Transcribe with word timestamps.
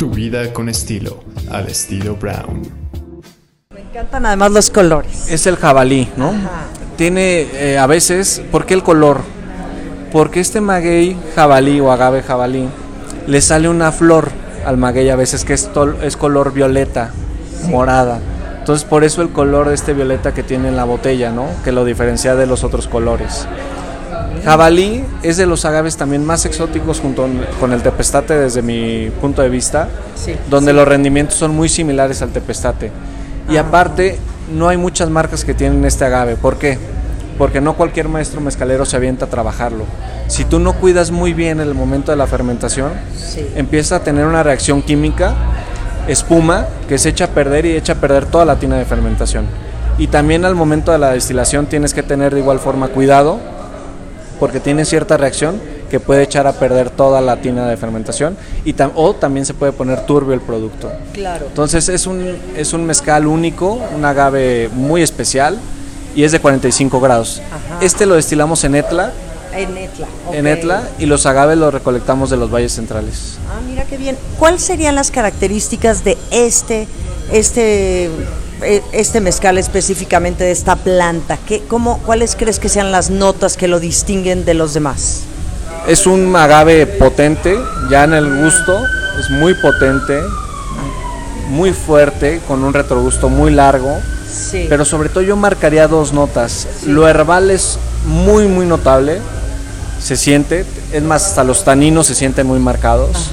Tu 0.00 0.08
vida 0.08 0.50
con 0.54 0.70
estilo, 0.70 1.22
al 1.50 1.68
estilo 1.68 2.16
Brown. 2.16 2.62
Me 3.74 3.82
encantan 3.82 4.24
además 4.24 4.50
los 4.50 4.70
colores. 4.70 5.28
Es 5.28 5.46
el 5.46 5.56
jabalí, 5.56 6.08
¿no? 6.16 6.32
Tiene 6.96 7.42
eh, 7.52 7.76
a 7.76 7.86
veces, 7.86 8.40
¿por 8.50 8.64
qué 8.64 8.72
el 8.72 8.82
color? 8.82 9.20
Porque 10.10 10.40
este 10.40 10.62
maguey 10.62 11.18
jabalí 11.34 11.80
o 11.80 11.92
agave 11.92 12.22
jabalí 12.22 12.66
le 13.26 13.42
sale 13.42 13.68
una 13.68 13.92
flor 13.92 14.30
al 14.64 14.78
maguey 14.78 15.10
a 15.10 15.16
veces 15.16 15.44
que 15.44 15.52
es, 15.52 15.68
es 16.02 16.16
color 16.16 16.54
violeta, 16.54 17.10
morada. 17.68 18.20
Entonces 18.58 18.86
por 18.86 19.04
eso 19.04 19.20
el 19.20 19.28
color 19.28 19.68
de 19.68 19.74
este 19.74 19.92
violeta 19.92 20.32
que 20.32 20.42
tiene 20.42 20.68
en 20.68 20.76
la 20.76 20.84
botella, 20.84 21.30
¿no? 21.30 21.44
Que 21.62 21.72
lo 21.72 21.84
diferencia 21.84 22.36
de 22.36 22.46
los 22.46 22.64
otros 22.64 22.88
colores. 22.88 23.46
Jabalí 24.44 25.04
es 25.22 25.36
de 25.36 25.46
los 25.46 25.64
agaves 25.64 25.96
también 25.96 26.24
más 26.24 26.46
exóticos 26.46 27.00
junto 27.00 27.28
con 27.58 27.72
el 27.72 27.82
tepestate 27.82 28.38
desde 28.38 28.62
mi 28.62 29.10
punto 29.20 29.42
de 29.42 29.48
vista, 29.48 29.88
donde 30.48 30.72
los 30.72 30.88
rendimientos 30.88 31.36
son 31.36 31.54
muy 31.54 31.68
similares 31.68 32.22
al 32.22 32.30
tepestate. 32.30 32.90
Y 33.48 33.56
ah. 33.56 33.62
aparte, 33.62 34.18
no 34.54 34.68
hay 34.68 34.76
muchas 34.76 35.10
marcas 35.10 35.44
que 35.44 35.54
tienen 35.54 35.84
este 35.84 36.04
agave. 36.04 36.36
¿Por 36.36 36.58
qué? 36.58 36.78
Porque 37.36 37.60
no 37.60 37.74
cualquier 37.74 38.08
maestro 38.08 38.40
mezcalero 38.40 38.84
se 38.84 38.96
avienta 38.96 39.26
a 39.26 39.28
trabajarlo. 39.28 39.84
Si 40.28 40.44
tú 40.44 40.58
no 40.58 40.72
cuidas 40.74 41.10
muy 41.10 41.32
bien 41.34 41.60
el 41.60 41.74
momento 41.74 42.10
de 42.10 42.16
la 42.16 42.26
fermentación, 42.26 42.92
empieza 43.56 43.96
a 43.96 44.00
tener 44.00 44.26
una 44.26 44.42
reacción 44.42 44.82
química, 44.82 45.34
espuma, 46.08 46.66
que 46.88 46.98
se 46.98 47.10
echa 47.10 47.26
a 47.26 47.28
perder 47.28 47.66
y 47.66 47.76
echa 47.76 47.94
a 47.94 47.96
perder 47.96 48.26
toda 48.26 48.44
la 48.44 48.56
tina 48.56 48.76
de 48.76 48.84
fermentación. 48.84 49.46
Y 49.98 50.06
también 50.06 50.44
al 50.44 50.54
momento 50.54 50.92
de 50.92 50.98
la 50.98 51.10
destilación 51.10 51.66
tienes 51.66 51.92
que 51.92 52.02
tener 52.02 52.32
de 52.32 52.40
igual 52.40 52.58
forma 52.58 52.88
cuidado 52.88 53.38
porque 54.40 54.58
tiene 54.58 54.84
cierta 54.86 55.18
reacción 55.18 55.60
que 55.90 56.00
puede 56.00 56.22
echar 56.22 56.46
a 56.46 56.54
perder 56.54 56.88
toda 56.88 57.20
la 57.20 57.36
tina 57.36 57.68
de 57.68 57.76
fermentación 57.76 58.36
y 58.64 58.74
o 58.94 59.14
también 59.14 59.44
se 59.44 59.52
puede 59.52 59.72
poner 59.72 60.06
turbio 60.06 60.32
el 60.32 60.40
producto. 60.40 60.90
Claro. 61.12 61.46
Entonces 61.46 61.88
es 61.90 62.06
un, 62.06 62.36
es 62.56 62.72
un 62.72 62.86
mezcal 62.86 63.26
único, 63.26 63.78
un 63.94 64.04
agave 64.04 64.70
muy 64.72 65.02
especial 65.02 65.58
y 66.16 66.24
es 66.24 66.32
de 66.32 66.40
45 66.40 67.00
grados. 67.00 67.42
Este 67.82 68.06
lo 68.06 68.14
destilamos 68.14 68.64
en 68.64 68.76
Etla. 68.76 69.12
En 69.54 69.76
Etla. 69.76 70.06
En 70.32 70.46
Etla 70.46 70.88
y 70.98 71.06
los 71.06 71.26
agaves 71.26 71.58
los 71.58 71.74
recolectamos 71.74 72.30
de 72.30 72.36
los 72.38 72.50
valles 72.50 72.72
centrales. 72.72 73.38
Ah, 73.48 73.60
mira 73.68 73.84
qué 73.84 73.98
bien. 73.98 74.16
¿Cuáles 74.38 74.62
serían 74.62 74.94
las 74.94 75.10
características 75.10 76.02
de 76.02 76.16
este, 76.30 76.88
este 77.32 78.08
este 78.92 79.20
mezcal 79.20 79.58
específicamente 79.58 80.44
de 80.44 80.50
esta 80.50 80.76
planta? 80.76 81.38
¿Qué, 81.46 81.62
cómo, 81.66 81.98
¿Cuáles 81.98 82.36
crees 82.36 82.58
que 82.58 82.68
sean 82.68 82.92
las 82.92 83.10
notas 83.10 83.56
que 83.56 83.68
lo 83.68 83.80
distinguen 83.80 84.44
de 84.44 84.54
los 84.54 84.74
demás? 84.74 85.22
Es 85.86 86.06
un 86.06 86.34
agave 86.36 86.86
potente, 86.86 87.58
ya 87.90 88.04
en 88.04 88.14
el 88.14 88.42
gusto, 88.42 88.78
es 89.18 89.30
muy 89.30 89.54
potente, 89.54 90.20
muy 91.48 91.72
fuerte, 91.72 92.40
con 92.46 92.62
un 92.64 92.72
retrogusto 92.72 93.28
muy 93.28 93.50
largo. 93.52 93.98
Pero 94.52 94.84
sobre 94.84 95.08
todo 95.08 95.22
yo 95.22 95.36
marcaría 95.36 95.88
dos 95.88 96.12
notas. 96.12 96.66
Lo 96.86 97.08
herbal 97.08 97.50
es 97.50 97.78
muy, 98.06 98.46
muy 98.46 98.66
notable, 98.66 99.18
se 100.00 100.16
siente, 100.16 100.64
es 100.92 101.02
más, 101.02 101.26
hasta 101.26 101.44
los 101.44 101.64
taninos 101.64 102.06
se 102.06 102.14
sienten 102.14 102.46
muy 102.46 102.58
marcados. 102.58 103.30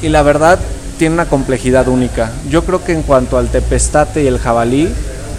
Y 0.00 0.08
la 0.08 0.22
verdad, 0.22 0.58
tiene 1.02 1.16
una 1.16 1.26
complejidad 1.28 1.88
única. 1.88 2.30
Yo 2.48 2.64
creo 2.64 2.84
que 2.84 2.92
en 2.92 3.02
cuanto 3.02 3.36
al 3.36 3.48
tepestate 3.48 4.22
y 4.22 4.28
el 4.28 4.38
jabalí, 4.38 4.88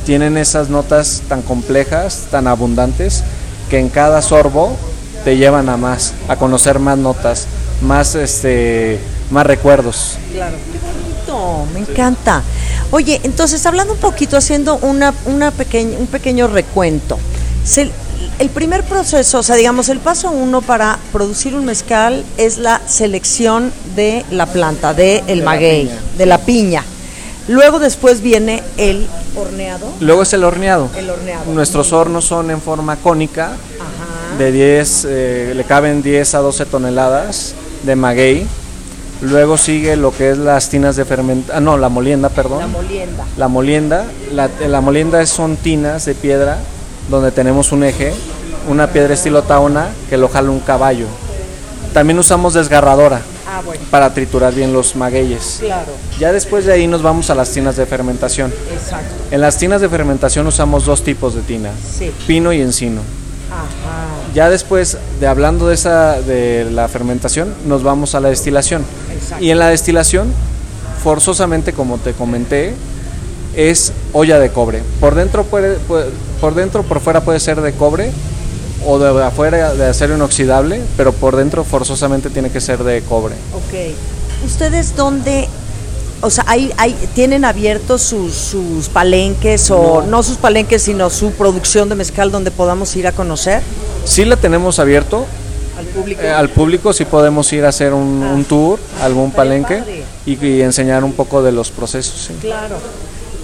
tienen 0.05 0.35
esas 0.35 0.67
notas 0.67 1.21
tan 1.29 1.41
complejas, 1.41 2.23
tan 2.29 2.47
abundantes, 2.47 3.23
que 3.69 3.79
en 3.79 3.87
cada 3.87 4.21
sorbo 4.21 4.75
te 5.23 5.37
llevan 5.37 5.69
a 5.69 5.77
más, 5.77 6.15
a 6.27 6.35
conocer 6.35 6.79
más 6.79 6.97
notas, 6.97 7.45
más 7.81 8.13
este 8.15 8.99
más 9.31 9.45
recuerdos. 9.45 10.17
Claro, 10.33 10.57
qué 10.73 10.79
bonito, 10.79 11.65
me 11.73 11.79
encanta. 11.79 12.41
Oye, 12.91 13.21
entonces 13.23 13.65
hablando 13.65 13.93
un 13.93 13.99
poquito, 13.99 14.35
haciendo 14.35 14.75
una, 14.81 15.13
una 15.27 15.53
un 15.97 16.07
pequeño 16.07 16.47
recuento. 16.47 17.17
El 18.43 18.49
primer 18.49 18.83
proceso, 18.83 19.39
o 19.39 19.43
sea, 19.43 19.55
digamos, 19.55 19.87
el 19.87 19.99
paso 19.99 20.29
uno 20.29 20.61
para 20.61 20.99
producir 21.13 21.55
un 21.55 21.63
mezcal 21.63 22.25
es 22.37 22.57
la 22.57 22.81
selección 22.85 23.71
de 23.95 24.25
la 24.31 24.47
planta, 24.47 24.93
de 24.93 25.23
el 25.27 25.43
maguey, 25.43 25.89
de 26.17 26.25
la 26.25 26.39
piña. 26.39 26.83
Luego 27.47 27.79
después 27.79 28.19
viene 28.19 28.61
el 28.75 29.07
horneado. 29.37 29.87
Luego 30.01 30.23
es 30.23 30.33
el 30.33 30.43
horneado. 30.43 30.89
El 30.97 31.09
horneado. 31.09 31.53
Nuestros 31.53 31.93
hornos 31.93 32.25
son 32.25 32.51
en 32.51 32.59
forma 32.59 32.97
cónica. 32.97 33.53
De 34.37 34.51
10, 34.51 35.07
eh, 35.07 35.53
le 35.55 35.63
caben 35.63 36.03
10 36.03 36.35
a 36.35 36.39
12 36.39 36.65
toneladas 36.65 37.53
de 37.83 37.95
maguey. 37.95 38.45
Luego 39.21 39.57
sigue 39.57 39.95
lo 39.95 40.13
que 40.13 40.31
es 40.31 40.37
las 40.37 40.67
tinas 40.67 40.97
de 40.97 41.05
fermentación, 41.05 41.55
ah, 41.55 41.61
no, 41.61 41.77
la 41.77 41.87
molienda, 41.87 42.27
perdón. 42.27 42.59
La 42.59 42.67
molienda. 42.67 43.25
La 43.37 43.47
molienda, 43.47 44.05
la, 44.33 44.49
la 44.67 44.81
molienda 44.81 45.25
son 45.27 45.55
tinas 45.55 46.03
de 46.03 46.13
piedra 46.13 46.59
donde 47.09 47.31
tenemos 47.31 47.71
un 47.71 47.83
eje, 47.83 48.13
una 48.67 48.87
piedra 48.87 49.13
estilo 49.13 49.43
taona 49.43 49.89
que 50.09 50.17
lo 50.17 50.29
jala 50.29 50.49
un 50.49 50.59
caballo. 50.59 51.07
También 51.93 52.17
usamos 52.17 52.53
desgarradora 52.55 53.21
ah, 53.47 53.61
para 53.91 54.13
triturar 54.13 54.53
bien 54.53 54.73
los 54.73 54.95
magueyes. 54.95 55.57
Claro. 55.59 55.91
Ya 56.19 56.31
después 56.31 56.65
de 56.65 56.73
ahí 56.73 56.87
nos 56.87 57.03
vamos 57.03 57.29
a 57.29 57.35
las 57.35 57.51
tinas 57.51 57.75
de 57.75 57.85
fermentación. 57.85 58.51
Exacto. 58.73 59.13
En 59.29 59.41
las 59.41 59.57
tinas 59.57 59.81
de 59.81 59.89
fermentación 59.89 60.47
usamos 60.47 60.85
dos 60.85 61.03
tipos 61.03 61.35
de 61.35 61.41
tina, 61.41 61.69
pino 62.25 62.51
y 62.51 62.61
encino. 62.61 63.01
Ajá. 63.51 64.07
Ya 64.33 64.49
después 64.49 64.97
de 65.19 65.27
hablando 65.27 65.67
de 65.67 65.75
esa 65.75 66.19
de 66.21 66.67
la 66.71 66.87
fermentación, 66.87 67.53
nos 67.67 67.83
vamos 67.83 68.15
a 68.15 68.19
la 68.19 68.29
destilación. 68.29 68.83
Exacto. 69.13 69.43
Y 69.43 69.51
en 69.51 69.59
la 69.59 69.67
destilación, 69.67 70.33
forzosamente 71.03 71.73
como 71.73 71.99
te 71.99 72.13
comenté, 72.13 72.73
es 73.55 73.93
olla 74.13 74.39
de 74.39 74.49
cobre. 74.49 74.81
Por 74.99 75.15
dentro 75.15 75.43
puede, 75.43 75.77
por 76.41 76.55
dentro 76.55 76.83
por 76.83 76.99
fuera 76.99 77.21
puede 77.21 77.39
ser 77.39 77.61
de 77.61 77.73
cobre 77.73 78.11
o 78.85 78.99
de 78.99 79.23
afuera 79.23 79.73
de 79.73 79.85
acero 79.85 80.15
inoxidable, 80.15 80.81
pero 80.97 81.13
por 81.13 81.35
dentro 81.35 81.63
forzosamente 81.63 82.29
tiene 82.29 82.49
que 82.49 82.61
ser 82.61 82.83
de 82.83 83.01
cobre. 83.01 83.35
Ok. 83.53 83.95
¿Ustedes 84.45 84.95
dónde 84.95 85.47
o 86.23 86.29
sea, 86.29 86.45
hay, 86.47 86.71
hay, 86.77 86.93
¿tienen 87.13 87.43
abiertos 87.43 88.01
sus, 88.01 88.33
sus 88.33 88.87
palenques 88.87 89.69
o 89.71 90.03
no. 90.03 90.23
sus 90.23 90.37
palenques, 90.37 90.81
sino 90.81 91.09
su 91.09 91.31
producción 91.31 91.89
de 91.89 91.95
mezcal 91.95 92.31
donde 92.31 92.49
podamos 92.49 92.95
ir 92.95 93.07
a 93.07 93.11
conocer? 93.11 93.61
Sí 94.05 94.23
la 94.23 94.37
tenemos 94.37 94.79
abierto. 94.79 95.25
¿Al 95.77 95.85
público? 95.85 96.21
Eh, 96.21 96.31
al 96.31 96.49
público 96.49 96.93
sí 96.93 97.03
podemos 97.03 97.51
ir 97.51 97.65
a 97.65 97.69
hacer 97.69 97.93
un, 97.93 98.23
ah. 98.23 98.43
tour, 98.47 98.79
algún 99.01 99.31
palenque 99.31 99.83
y, 100.25 100.61
enseñar 100.61 101.03
un 101.03 101.11
poco 101.11 101.43
de 101.43 101.51
los 101.51 101.71
procesos. 101.71 102.29
Claro. 102.39 102.77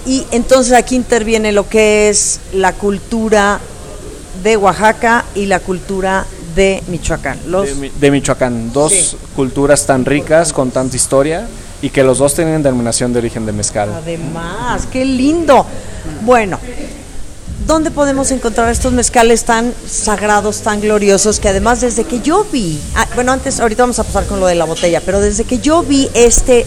Y 0.06 0.26
entonces 0.30 0.72
aquí 0.72 0.96
interviene 0.96 1.52
lo 1.52 1.68
que 1.68 2.08
es 2.08 2.40
la 2.52 2.72
cultura 2.72 3.60
de 4.42 4.56
Oaxaca 4.56 5.24
y 5.34 5.46
la 5.46 5.60
cultura 5.60 6.26
de 6.54 6.82
Michoacán. 6.88 7.38
Los... 7.46 7.68
De, 8.00 8.10
Michoacán, 8.10 8.72
dos 8.72 9.16
culturas 9.36 9.86
tan 9.86 10.04
ricas, 10.04 10.52
con 10.52 10.70
tanta 10.70 10.96
historia 10.96 11.46
y 11.82 11.90
que 11.90 12.02
los 12.02 12.18
dos 12.18 12.34
tienen 12.34 12.62
denominación 12.62 13.12
de 13.12 13.20
origen 13.20 13.46
de 13.46 13.52
mezcal. 13.52 13.90
Además, 13.94 14.86
qué 14.90 15.04
lindo. 15.04 15.64
Bueno, 16.22 16.58
¿dónde 17.66 17.90
podemos 17.90 18.30
encontrar 18.30 18.70
estos 18.70 18.92
mezcales 18.92 19.44
tan 19.44 19.72
sagrados, 19.88 20.60
tan 20.60 20.80
gloriosos, 20.80 21.40
que 21.40 21.48
además 21.48 21.80
desde 21.80 22.04
que 22.04 22.20
yo 22.20 22.44
vi, 22.52 22.78
ah, 22.96 23.06
bueno, 23.14 23.32
antes, 23.32 23.60
ahorita 23.60 23.82
vamos 23.82 23.98
a 23.98 24.04
pasar 24.04 24.26
con 24.26 24.40
lo 24.40 24.46
de 24.46 24.54
la 24.54 24.64
botella, 24.64 25.00
pero 25.04 25.20
desde 25.20 25.44
que 25.44 25.58
yo 25.58 25.82
vi 25.82 26.10
este 26.14 26.66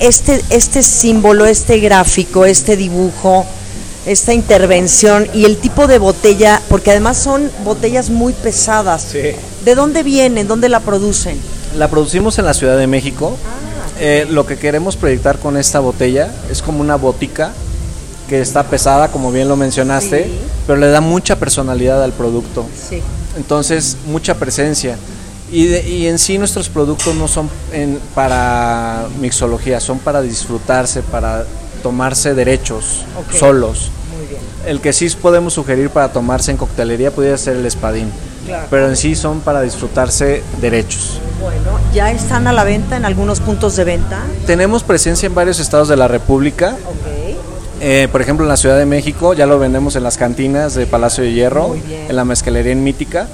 este, 0.00 0.42
este 0.50 0.82
símbolo, 0.82 1.46
este 1.46 1.78
gráfico, 1.80 2.44
este 2.44 2.76
dibujo, 2.76 3.46
esta 4.06 4.32
intervención 4.32 5.26
y 5.34 5.44
el 5.44 5.56
tipo 5.58 5.86
de 5.86 5.98
botella, 5.98 6.60
porque 6.68 6.92
además 6.92 7.16
son 7.16 7.50
botellas 7.64 8.10
muy 8.10 8.32
pesadas. 8.32 9.12
¿De 9.12 9.74
dónde 9.74 10.02
vienen? 10.02 10.46
¿Dónde 10.46 10.68
la 10.68 10.80
producen? 10.80 11.38
La 11.76 11.88
producimos 11.88 12.38
en 12.38 12.44
la 12.44 12.54
Ciudad 12.54 12.78
de 12.78 12.86
México. 12.86 13.36
Ah, 13.44 13.88
eh, 13.98 14.26
lo 14.30 14.46
que 14.46 14.58
queremos 14.58 14.96
proyectar 14.96 15.38
con 15.38 15.56
esta 15.56 15.80
botella 15.80 16.32
es 16.50 16.62
como 16.62 16.80
una 16.80 16.96
botica 16.96 17.52
que 18.28 18.40
está 18.40 18.64
pesada, 18.64 19.08
como 19.08 19.32
bien 19.32 19.48
lo 19.48 19.56
mencionaste, 19.56 20.30
pero 20.66 20.78
le 20.78 20.88
da 20.88 21.00
mucha 21.00 21.36
personalidad 21.36 22.02
al 22.02 22.12
producto. 22.12 22.66
Sí. 22.88 23.02
Entonces, 23.36 23.96
mucha 24.06 24.34
presencia. 24.34 24.96
Y, 25.50 26.06
en 26.06 26.18
sí 26.18 26.38
nuestros 26.38 26.68
productos 26.68 27.14
no 27.14 27.28
son 27.28 27.48
para 28.14 29.06
mixología, 29.20 29.80
son 29.80 29.98
para 29.98 30.20
disfrutarse, 30.20 31.02
para 31.02 31.44
tomarse 31.82 32.34
derechos 32.34 33.04
solos. 33.32 33.90
El 34.66 34.80
que 34.80 34.92
sí 34.92 35.08
podemos 35.10 35.54
sugerir 35.54 35.90
para 35.90 36.12
tomarse 36.12 36.50
en 36.50 36.56
coctelería 36.56 37.12
pudiera 37.12 37.38
ser 37.38 37.56
el 37.56 37.66
espadín, 37.66 38.10
pero 38.70 38.88
en 38.88 38.96
sí 38.96 39.14
son 39.14 39.40
para 39.40 39.62
disfrutarse 39.62 40.42
derechos. 40.60 41.20
Bueno, 41.40 41.78
¿ya 41.94 42.10
están 42.10 42.48
a 42.48 42.52
la 42.52 42.64
venta 42.64 42.96
en 42.96 43.04
algunos 43.04 43.38
puntos 43.38 43.76
de 43.76 43.84
venta? 43.84 44.24
Tenemos 44.46 44.82
presencia 44.82 45.28
en 45.28 45.34
varios 45.34 45.60
estados 45.60 45.86
de 45.86 45.96
la 45.96 46.08
República. 46.08 46.76
Eh, 47.80 48.08
por 48.10 48.22
ejemplo, 48.22 48.44
en 48.44 48.48
la 48.48 48.56
Ciudad 48.56 48.78
de 48.78 48.86
México 48.86 49.34
ya 49.34 49.46
lo 49.46 49.58
vendemos 49.60 49.94
en 49.94 50.02
las 50.02 50.16
cantinas 50.16 50.74
de 50.74 50.86
Palacio 50.86 51.22
de 51.22 51.32
Hierro, 51.32 51.76
en 51.76 52.16
la 52.16 52.24
mezcalería 52.24 52.72
en 52.72 52.82
Mítica 52.82 53.28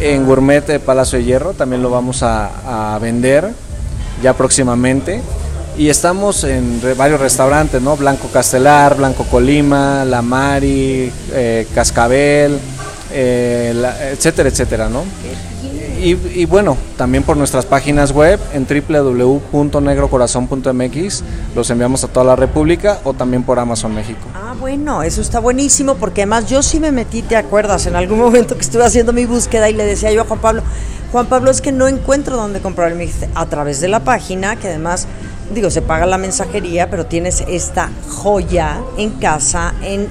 en 0.00 0.26
Gourmet 0.26 0.64
de 0.66 0.80
Palacio 0.80 1.18
de 1.18 1.24
Hierro 1.24 1.54
también 1.54 1.82
lo 1.82 1.90
vamos 1.90 2.22
a, 2.22 2.98
vender 3.00 3.52
ya 4.22 4.34
próximamente. 4.34 5.20
Y 5.76 5.90
estamos 5.90 6.42
en 6.42 6.80
varios 6.96 7.20
restaurantes, 7.20 7.80
¿no? 7.80 7.96
Blanco 7.96 8.28
Castelar, 8.32 8.96
Blanco 8.96 9.24
Colima, 9.24 10.04
La 10.04 10.22
Mari, 10.22 11.12
eh, 11.32 11.68
Cascabel, 11.72 12.58
eh, 13.12 14.12
etcétera, 14.12 14.48
etcétera, 14.48 14.88
¿no? 14.88 15.04
Y, 16.00 16.44
bueno, 16.44 16.76
también 16.96 17.24
por 17.24 17.36
nuestras 17.36 17.66
páginas 17.66 18.12
web 18.12 18.38
en 18.52 18.64
www.negrocorazon.mx 18.66 21.24
los 21.54 21.70
enviamos 21.70 22.02
a 22.04 22.08
toda 22.08 22.24
la 22.24 22.36
República 22.36 23.00
o 23.04 23.12
también 23.14 23.42
por 23.42 23.58
Amazon 23.58 23.94
México. 23.94 24.20
Ah, 24.34 24.54
bueno, 24.58 25.02
eso 25.02 25.20
está 25.20 25.40
buenísimo 25.40 25.96
porque 25.96 26.22
además 26.22 26.48
yo 26.48 26.62
sí 26.62 26.80
me 26.80 26.90
metí, 26.92 27.20
¿te 27.22 27.36
acuerdas? 27.36 27.86
En 27.86 27.96
algún 27.96 28.18
momento 28.20 28.54
que 28.54 28.60
estuve 28.60 28.84
haciendo 28.84 29.12
mi 29.12 29.26
búsqueda 29.26 29.68
y 29.68 29.74
le 29.74 29.84
decía 29.84 30.12
yo 30.12 30.22
a 30.22 30.24
Juan 30.24 30.40
Pablo, 30.40 30.62
Juan 31.10 31.26
Pablo, 31.26 31.50
es 31.50 31.62
que 31.62 31.72
no 31.72 31.88
encuentro 31.88 32.36
dónde 32.36 32.60
comprar. 32.60 32.94
Dijiste, 32.96 33.28
a 33.34 33.46
través 33.46 33.80
de 33.80 33.88
la 33.88 34.00
página, 34.00 34.56
que 34.56 34.68
además, 34.68 35.06
digo, 35.54 35.70
se 35.70 35.80
paga 35.80 36.04
la 36.04 36.18
mensajería, 36.18 36.90
pero 36.90 37.06
tienes 37.06 37.42
esta 37.48 37.88
joya 38.10 38.82
en 38.98 39.12
casa, 39.12 39.72
en, 39.82 40.06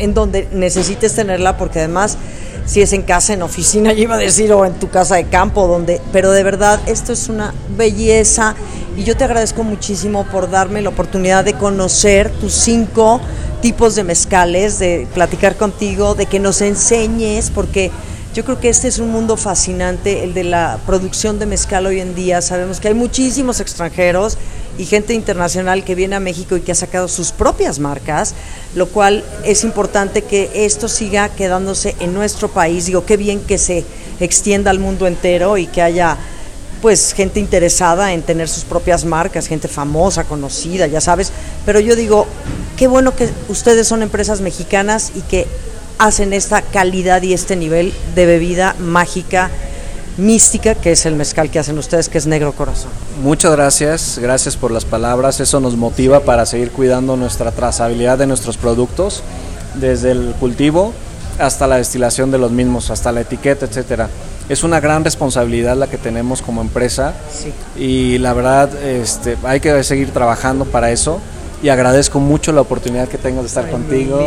en 0.00 0.14
donde 0.14 0.48
necesites 0.52 1.14
tenerla, 1.14 1.56
porque 1.56 1.78
además, 1.78 2.18
si 2.66 2.80
es 2.82 2.92
en 2.92 3.02
casa, 3.02 3.32
en 3.32 3.42
oficina, 3.42 3.92
yo 3.94 4.02
iba 4.02 4.14
a 4.14 4.18
decir, 4.18 4.52
o 4.52 4.64
en 4.64 4.74
tu 4.74 4.90
casa 4.90 5.16
de 5.16 5.24
campo, 5.24 5.66
donde, 5.66 6.00
pero 6.12 6.30
de 6.32 6.42
verdad, 6.42 6.80
esto 6.86 7.12
es 7.12 7.28
una 7.28 7.54
belleza. 7.76 8.54
Y 8.96 9.02
yo 9.04 9.16
te 9.16 9.24
agradezco 9.24 9.64
muchísimo 9.64 10.24
por 10.24 10.50
darme 10.50 10.80
la 10.80 10.90
oportunidad 10.90 11.44
de 11.44 11.54
conocer 11.54 12.30
tus 12.30 12.52
cinco 12.52 13.20
tipos 13.60 13.94
de 13.94 14.04
mezcales, 14.04 14.78
de 14.78 15.08
platicar 15.14 15.56
contigo, 15.56 16.14
de 16.14 16.26
que 16.26 16.38
nos 16.38 16.60
enseñes, 16.60 17.50
porque 17.50 17.90
yo 18.34 18.44
creo 18.44 18.60
que 18.60 18.68
este 18.68 18.88
es 18.88 18.98
un 18.98 19.10
mundo 19.10 19.36
fascinante, 19.36 20.24
el 20.24 20.34
de 20.34 20.44
la 20.44 20.78
producción 20.86 21.38
de 21.38 21.46
mezcal 21.46 21.86
hoy 21.86 22.00
en 22.00 22.14
día. 22.14 22.42
Sabemos 22.42 22.80
que 22.80 22.88
hay 22.88 22.94
muchísimos 22.94 23.60
extranjeros 23.60 24.38
y 24.78 24.86
gente 24.86 25.14
internacional 25.14 25.84
que 25.84 25.94
viene 25.94 26.16
a 26.16 26.20
México 26.20 26.56
y 26.56 26.60
que 26.60 26.72
ha 26.72 26.76
sacado 26.76 27.08
sus 27.08 27.32
propias 27.32 27.78
marcas, 27.78 28.34
lo 28.74 28.88
cual 28.88 29.24
es 29.44 29.64
importante 29.64 30.22
que 30.22 30.50
esto 30.54 30.88
siga 30.88 31.28
quedándose 31.28 31.94
en 32.00 32.14
nuestro 32.14 32.48
país. 32.48 32.86
Digo, 32.86 33.04
qué 33.04 33.16
bien 33.16 33.40
que 33.40 33.58
se 33.58 33.84
extienda 34.20 34.70
al 34.70 34.78
mundo 34.78 35.06
entero 35.06 35.58
y 35.58 35.66
que 35.66 35.82
haya 35.82 36.16
pues 36.82 37.14
gente 37.14 37.40
interesada 37.40 38.12
en 38.12 38.20
tener 38.20 38.46
sus 38.46 38.64
propias 38.64 39.06
marcas, 39.06 39.46
gente 39.46 39.68
famosa, 39.68 40.24
conocida, 40.24 40.86
ya 40.86 41.00
sabes, 41.00 41.32
pero 41.64 41.80
yo 41.80 41.96
digo, 41.96 42.26
qué 42.76 42.88
bueno 42.88 43.16
que 43.16 43.30
ustedes 43.48 43.88
son 43.88 44.02
empresas 44.02 44.42
mexicanas 44.42 45.12
y 45.14 45.22
que 45.22 45.46
hacen 45.98 46.34
esta 46.34 46.60
calidad 46.60 47.22
y 47.22 47.32
este 47.32 47.56
nivel 47.56 47.94
de 48.14 48.26
bebida 48.26 48.76
mágica, 48.78 49.50
mística, 50.16 50.74
que 50.74 50.92
es 50.92 51.06
el 51.06 51.14
mezcal 51.16 51.50
que 51.50 51.58
hacen 51.58 51.78
ustedes, 51.78 52.08
que 52.08 52.18
es 52.18 52.26
Negro 52.26 52.52
Corazón. 52.52 52.90
Muchas 53.22 53.52
gracias, 53.52 54.18
gracias 54.20 54.56
por 54.56 54.70
las 54.70 54.84
palabras, 54.84 55.40
eso 55.40 55.60
nos 55.60 55.76
motiva 55.76 56.20
para 56.20 56.46
seguir 56.46 56.70
cuidando 56.70 57.16
nuestra 57.16 57.50
trazabilidad 57.52 58.18
de 58.18 58.26
nuestros 58.26 58.56
productos, 58.56 59.22
desde 59.74 60.12
el 60.12 60.34
cultivo 60.38 60.92
hasta 61.40 61.66
la 61.66 61.78
destilación 61.78 62.30
de 62.30 62.38
los 62.38 62.52
mismos, 62.52 62.90
hasta 62.90 63.10
la 63.10 63.22
etiqueta, 63.22 63.66
etcétera. 63.66 64.08
Es 64.48 64.62
una 64.62 64.78
gran 64.78 65.02
responsabilidad 65.02 65.76
la 65.76 65.88
que 65.88 65.98
tenemos 65.98 66.42
como 66.42 66.60
empresa 66.60 67.14
Sí. 67.32 67.52
y 67.76 68.18
la 68.18 68.34
verdad 68.34 68.72
este, 68.84 69.36
hay 69.42 69.58
que 69.58 69.82
seguir 69.82 70.12
trabajando 70.12 70.64
para 70.64 70.92
eso 70.92 71.18
y 71.62 71.68
agradezco 71.68 72.20
mucho 72.20 72.52
la 72.52 72.60
oportunidad 72.60 73.08
que 73.08 73.18
tengo 73.18 73.40
de 73.40 73.46
estar 73.46 73.70
contigo, 73.70 74.20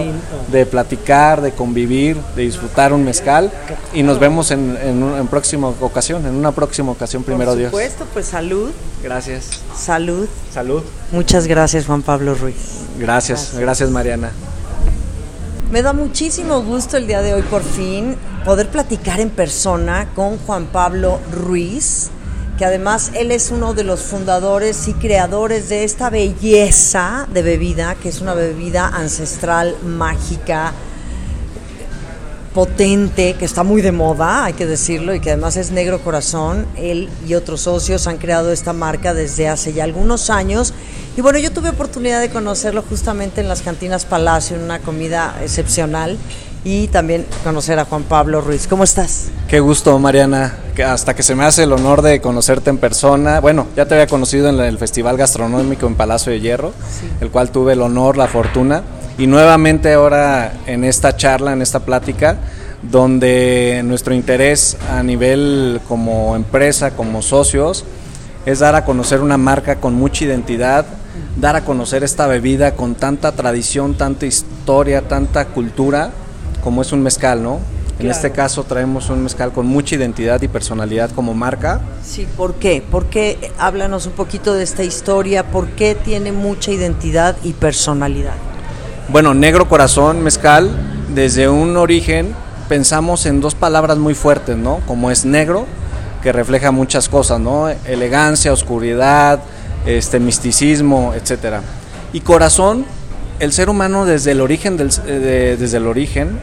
de 0.51 0.65
platicar, 0.65 1.41
de 1.41 1.51
convivir, 1.51 2.18
de 2.35 2.44
disfrutar 2.44 2.94
un 2.94 3.03
mezcal 3.03 3.51
y 3.94 4.03
nos 4.03 4.19
vemos 4.19 4.51
en, 4.51 4.77
en, 4.77 5.27
próxima 5.27 5.68
ocasión, 5.68 6.25
en 6.25 6.35
una 6.35 6.51
próxima 6.51 6.91
ocasión, 6.91 7.24
primero 7.24 7.51
Por 7.51 7.59
Dios. 7.59 7.69
supuesto, 7.71 8.06
pues 8.13 8.27
salud, 8.27 8.71
Gracias. 9.03 9.62
salud. 9.75 10.27
Salud. 10.51 10.83
Muchas 11.12 11.47
gracias, 11.47 11.85
Juan 11.85 12.01
Pablo 12.01 12.33
Ruiz. 12.35 12.56
Gracias, 12.97 13.53
gracias 13.57 13.89
Mariana. 13.91 14.31
Me 15.71 15.81
da 15.81 15.91
muchísimo 15.91 16.62
gusto 16.62 16.95
el 16.95 17.07
día 17.07 17.21
de 17.21 17.33
hoy 17.33 17.41
por 17.41 17.62
fin 17.62 18.15
poder 18.45 18.69
platicar 18.69 19.19
en 19.19 19.29
persona 19.29 20.07
con 20.15 20.38
Juan 20.38 20.68
Pablo 20.68 21.19
Ruiz, 21.31 22.09
que 22.57 22.65
además 22.65 23.12
él 23.13 23.31
es 23.31 23.51
uno 23.51 23.74
de 23.74 23.83
los 23.83 24.01
fundadores 24.01 24.88
y 24.88 24.94
creadores 24.94 25.69
de 25.69 25.83
esta 25.83 26.09
belleza 26.09 27.27
de 27.31 27.44
bebida, 27.44 27.95
que 27.95 28.09
es 28.09 28.19
una 28.19 28.33
bebida 28.33 28.88
ancestral, 28.88 29.75
mágica, 29.83 30.74
potente, 32.56 33.36
que 33.36 33.45
está 33.45 33.62
muy 33.62 33.83
de 33.83 33.92
moda, 33.92 34.45
hay 34.45 34.54
que 34.54 34.65
decirlo, 34.65 35.13
y 35.13 35.19
que 35.19 35.30
además 35.30 35.57
es 35.57 35.69
Negro 35.69 36.01
Corazón. 36.01 36.65
Él 36.75 37.07
y 37.27 37.36
otros 37.36 37.62
socios 37.62 38.07
han 38.07 38.18
creado 38.18 38.51
esta 38.51 38.74
marca 38.74 39.13
desde 39.13 39.48
hace 39.48 39.74
ya 39.74 39.83
algunos 39.83 40.31
años. 40.31 40.74
Y 41.15 41.21
bueno, 41.21 41.38
yo 41.38 41.51
tuve 41.51 41.69
oportunidad 41.69 42.19
de 42.19 42.31
conocerlo 42.31 42.81
justamente 42.81 43.42
en 43.42 43.48
las 43.48 43.62
cantinas 43.62 44.06
Palacio, 44.06 44.56
en 44.56 44.63
una 44.63 44.80
comida 44.80 45.38
excepcional, 45.44 46.18
y 46.67 46.89
también 46.89 47.25
conocer 47.45 47.79
a 47.79 47.85
Juan 47.85 48.03
Pablo 48.03 48.41
Ruiz. 48.41 48.67
¿Cómo 48.67 48.83
estás? 48.83 49.29
Qué 49.47 49.61
gusto 49.61 49.97
Mariana, 49.99 50.53
hasta 50.85 51.15
que 51.15 51.23
se 51.23 51.33
me 51.33 51.45
hace 51.45 51.63
el 51.63 51.71
honor 51.71 52.01
de 52.01 52.19
conocerte 52.19 52.69
en 52.69 52.77
persona. 52.77 53.39
Bueno, 53.39 53.67
ya 53.77 53.85
te 53.85 53.93
había 53.93 54.07
conocido 54.07 54.49
en 54.49 54.59
el 54.59 54.77
Festival 54.77 55.15
Gastronómico 55.15 55.87
en 55.87 55.95
Palacio 55.95 56.33
de 56.33 56.41
Hierro, 56.41 56.73
el 57.21 57.29
cual 57.29 57.51
tuve 57.51 57.71
el 57.71 57.81
honor, 57.81 58.17
la 58.17 58.27
fortuna, 58.27 58.83
y 59.17 59.27
nuevamente 59.27 59.93
ahora 59.93 60.55
en 60.65 60.83
esta 60.83 61.15
charla, 61.15 61.53
en 61.53 61.61
esta 61.61 61.79
plática, 61.79 62.35
donde 62.81 63.81
nuestro 63.85 64.13
interés 64.13 64.75
a 64.91 65.01
nivel 65.03 65.79
como 65.87 66.35
empresa, 66.35 66.91
como 66.91 67.21
socios, 67.21 67.85
es 68.45 68.59
dar 68.59 68.75
a 68.75 68.83
conocer 68.83 69.21
una 69.21 69.37
marca 69.37 69.77
con 69.77 69.93
mucha 69.93 70.25
identidad, 70.25 70.85
dar 71.37 71.55
a 71.55 71.63
conocer 71.63 72.03
esta 72.03 72.27
bebida 72.27 72.73
con 72.75 72.95
tanta 72.95 73.31
tradición, 73.31 73.95
tanta 73.95 74.25
historia, 74.25 75.07
tanta 75.07 75.45
cultura, 75.45 76.11
como 76.67 76.81
es 76.81 76.91
un 76.91 77.01
mezcal, 77.01 77.41
¿no? 77.41 77.61
En 77.91 78.07
Claro. 78.07 78.11
este 78.11 78.31
caso 78.33 78.65
traemos 78.65 79.09
un 79.09 79.23
mezcal 79.23 79.53
con 79.53 79.65
mucha 79.65 79.95
identidad 79.95 80.41
y 80.41 80.49
personalidad 80.49 81.09
como 81.11 81.33
marca. 81.33 81.79
Sí, 82.03 82.27
¿por 82.35 82.55
qué? 82.55 82.83
¿Por 82.91 83.05
qué? 83.05 83.53
Háblanos 83.57 84.05
un 84.05 84.11
poquito 84.11 84.53
de 84.53 84.63
esta 84.65 84.83
historia, 84.83 85.49
¿por 85.49 85.69
qué 85.69 85.95
tiene 85.95 86.33
mucha 86.33 86.71
identidad 86.71 87.37
y 87.41 87.53
personalidad? 87.53 88.33
Bueno, 89.07 89.33
negro 89.33 89.69
corazón, 89.69 90.21
mezcal, 90.21 90.69
desde 91.15 91.47
un 91.47 91.77
origen 91.77 92.35
pensamos 92.67 93.25
en 93.25 93.39
dos 93.39 93.55
palabras 93.55 93.97
muy 93.97 94.13
fuertes, 94.13 94.57
¿no? 94.57 94.81
Como 94.87 95.09
es 95.09 95.23
negro, 95.23 95.65
que 96.21 96.33
refleja 96.33 96.71
muchas 96.71 97.07
cosas, 97.07 97.39
¿no? 97.39 97.69
Elegancia, 97.69 98.51
oscuridad, 98.51 99.39
este 99.85 100.19
misticismo, 100.19 101.13
etcétera. 101.15 101.62
Y 102.12 102.19
corazón, 102.19 102.86
el 103.39 103.51
ser 103.53 103.70
humano 103.70 104.06
desde 104.06 104.32
el 104.32 104.41
origen 104.41 104.77
del, 104.77 104.89
eh, 105.06 105.12
de- 105.12 105.58
desde 105.58 105.77
el 105.77 105.88
origen 105.88 106.39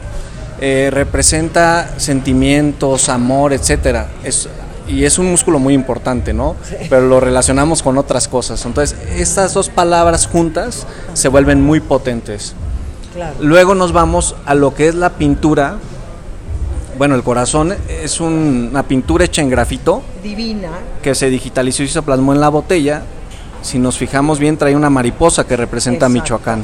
eh, 0.61 0.89
representa 0.91 1.89
sentimientos, 1.97 3.09
amor, 3.09 3.51
etcétera. 3.53 4.07
Es, 4.23 4.47
y 4.87 5.03
es 5.03 5.17
un 5.19 5.29
músculo 5.31 5.59
muy 5.59 5.73
importante, 5.73 6.33
¿no? 6.33 6.55
Pero 6.89 7.07
lo 7.07 7.19
relacionamos 7.19 7.81
con 7.83 7.97
otras 7.97 8.27
cosas. 8.27 8.63
Entonces, 8.65 8.95
estas 9.17 9.53
dos 9.53 9.69
palabras 9.69 10.27
juntas 10.27 10.85
se 11.13 11.27
vuelven 11.27 11.61
muy 11.61 11.79
potentes. 11.79 12.53
Claro. 13.13 13.35
Luego 13.41 13.75
nos 13.75 13.91
vamos 13.93 14.35
a 14.45 14.53
lo 14.55 14.73
que 14.73 14.87
es 14.87 14.95
la 14.95 15.09
pintura. 15.11 15.77
Bueno, 16.97 17.15
el 17.15 17.23
corazón 17.23 17.73
es 17.89 18.19
un- 18.21 18.69
una 18.71 18.83
pintura 18.83 19.25
hecha 19.25 19.41
en 19.41 19.49
grafito 19.49 20.01
Divina. 20.23 20.69
que 21.01 21.15
se 21.15 21.29
digitalizó 21.29 21.83
y 21.83 21.87
se 21.89 22.01
plasmó 22.01 22.33
en 22.33 22.39
la 22.39 22.49
botella. 22.49 23.01
Si 23.61 23.79
nos 23.79 23.97
fijamos 23.97 24.39
bien, 24.39 24.55
trae 24.57 24.75
una 24.75 24.89
mariposa 24.89 25.45
que 25.45 25.57
representa 25.57 26.05
a. 26.05 26.09
Michoacán, 26.09 26.63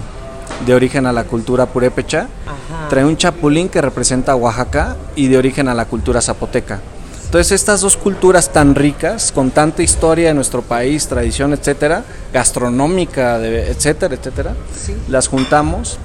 de 0.66 0.74
origen 0.76 1.06
a 1.06 1.12
la 1.14 1.24
cultura 1.26 1.66
purépecha. 1.66 2.28
Ajá. 2.46 2.88
Trae 2.90 3.04
un 3.06 3.18
chapulín 3.18 3.68
que 3.70 3.82
representa 3.82 4.32
a 4.34 4.36
Oaxaca 4.36 4.96
y 5.16 5.28
de 5.28 5.38
origen 5.38 5.68
a 5.68 5.74
la 5.74 5.86
cultura 5.86 6.22
zapoteca. 6.22 6.80
Entonces 7.26 7.52
estas 7.54 7.80
dos 7.82 7.96
culturas 7.98 8.52
tan 8.52 8.76
ricas, 8.76 9.32
con 9.32 9.52
tanta 9.52 9.82
historia 9.84 10.28
de 10.28 10.34
nuestro 10.34 10.62
país, 10.64 11.08
tradición, 11.08 11.54
etcétera, 11.54 12.04
gastronómica, 12.34 13.40
de- 13.40 13.72
etcétera, 13.72 14.16
etcétera, 14.16 14.54
Sí. 14.78 14.94
las 15.08 15.28
juntamos 15.30 15.98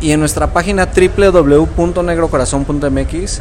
y 0.00 0.12
en 0.12 0.20
nuestra 0.20 0.52
página 0.52 0.86
www.negrocorazon.mx. 0.86 3.40